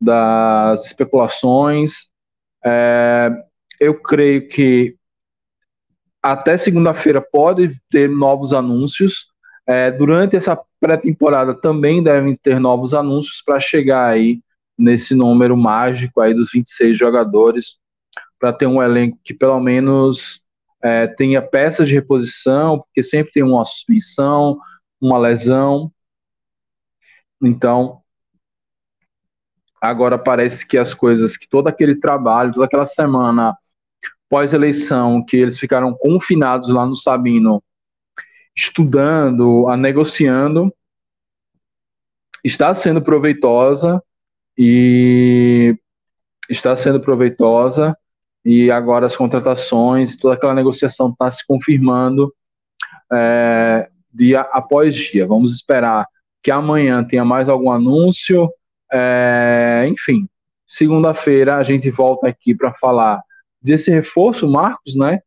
[0.00, 2.10] das especulações.
[2.64, 3.30] É,
[3.80, 4.96] eu creio que
[6.22, 9.32] até segunda-feira pode ter novos anúncios.
[9.66, 14.40] É, durante essa pré-temporada também devem ter novos anúncios para chegar aí
[14.78, 17.81] nesse número mágico aí dos 26 jogadores
[18.42, 20.44] para ter um elenco que pelo menos
[20.82, 24.58] é, tenha peças de reposição, porque sempre tem uma suspensão,
[25.00, 25.92] uma lesão.
[27.40, 28.02] Então,
[29.80, 33.56] agora parece que as coisas, que todo aquele trabalho, toda aquela semana
[34.28, 37.62] pós-eleição, que eles ficaram confinados lá no Sabino,
[38.56, 40.74] estudando, a negociando,
[42.42, 44.02] está sendo proveitosa
[44.58, 45.78] e
[46.50, 47.96] está sendo proveitosa
[48.44, 52.32] e agora as contratações, toda aquela negociação está se confirmando
[53.12, 55.26] é, dia após dia.
[55.26, 56.06] Vamos esperar
[56.42, 58.50] que amanhã tenha mais algum anúncio.
[58.92, 60.28] É, enfim,
[60.66, 63.22] segunda-feira a gente volta aqui para falar
[63.60, 65.20] desse reforço, Marcos, né?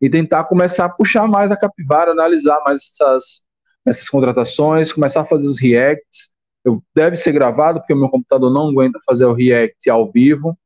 [0.00, 3.42] E tentar começar a puxar mais a capivara, analisar mais essas,
[3.84, 6.30] essas contratações, começar a fazer os reacts.
[6.64, 10.56] Eu, deve ser gravado, porque o meu computador não aguenta fazer o react ao vivo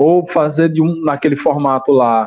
[0.00, 2.26] ou fazer de um naquele formato lá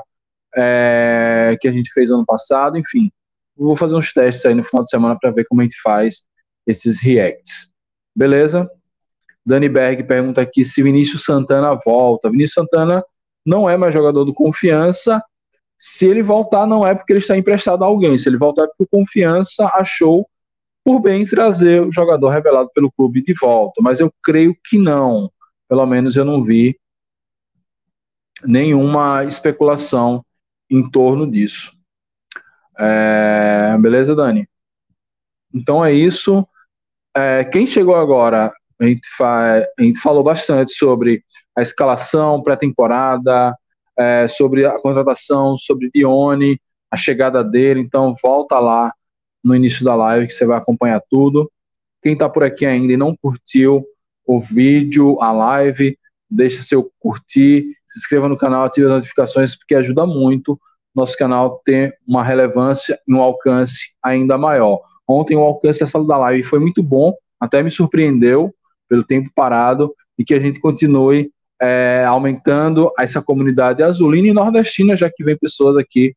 [0.55, 3.11] é, que a gente fez ano passado, enfim.
[3.57, 6.21] Vou fazer uns testes aí no final de semana para ver como a gente faz
[6.67, 7.71] esses reacts.
[8.15, 8.69] Beleza?
[9.43, 12.29] Dani Berg pergunta aqui se Vinícius Santana volta.
[12.29, 13.03] Vinícius Santana
[13.43, 15.19] não é mais jogador do Confiança.
[15.75, 18.19] Se ele voltar, não é porque ele está emprestado a alguém.
[18.19, 20.29] Se ele voltar, é porque o Confiança achou
[20.85, 23.81] por bem trazer o jogador revelado pelo clube de volta.
[23.81, 25.31] Mas eu creio que não.
[25.67, 26.77] Pelo menos eu não vi
[28.45, 30.23] nenhuma especulação
[30.69, 31.71] em torno disso.
[32.77, 34.47] É, beleza, Dani?
[35.53, 36.47] Então é isso.
[37.15, 41.23] É, quem chegou agora, a gente, fa a gente falou bastante sobre
[41.55, 43.55] a escalação pré-temporada,
[43.97, 47.79] é, sobre a contratação, sobre Dione, a chegada dele.
[47.79, 48.91] Então volta lá
[49.43, 51.51] no início da live, que você vai acompanhar tudo.
[52.01, 53.85] Quem está por aqui ainda e não curtiu
[54.25, 55.97] o vídeo, a live,
[56.29, 60.59] deixa seu curtir, se inscreva no canal, ative as notificações, porque ajuda muito
[60.95, 64.81] nosso canal ter uma relevância e um alcance ainda maior.
[65.07, 68.53] Ontem o alcance dessa da live foi muito bom, até me surpreendeu
[68.87, 71.31] pelo tempo parado e que a gente continue
[71.61, 76.15] é, aumentando essa comunidade azulina e nordestina, já que vem pessoas aqui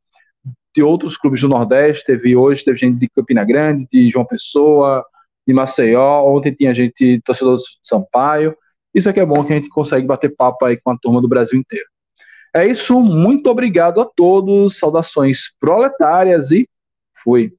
[0.75, 2.05] de outros clubes do Nordeste.
[2.05, 5.05] Teve hoje, teve gente de Campina Grande, de João Pessoa,
[5.47, 6.23] de Maceió.
[6.27, 8.55] Ontem tinha gente torcedor de Sampaio.
[8.97, 11.29] Isso aqui é bom que a gente consegue bater papo aí com a turma do
[11.29, 11.85] Brasil inteiro.
[12.55, 16.67] É isso, muito obrigado a todos, saudações proletárias e
[17.23, 17.53] fui.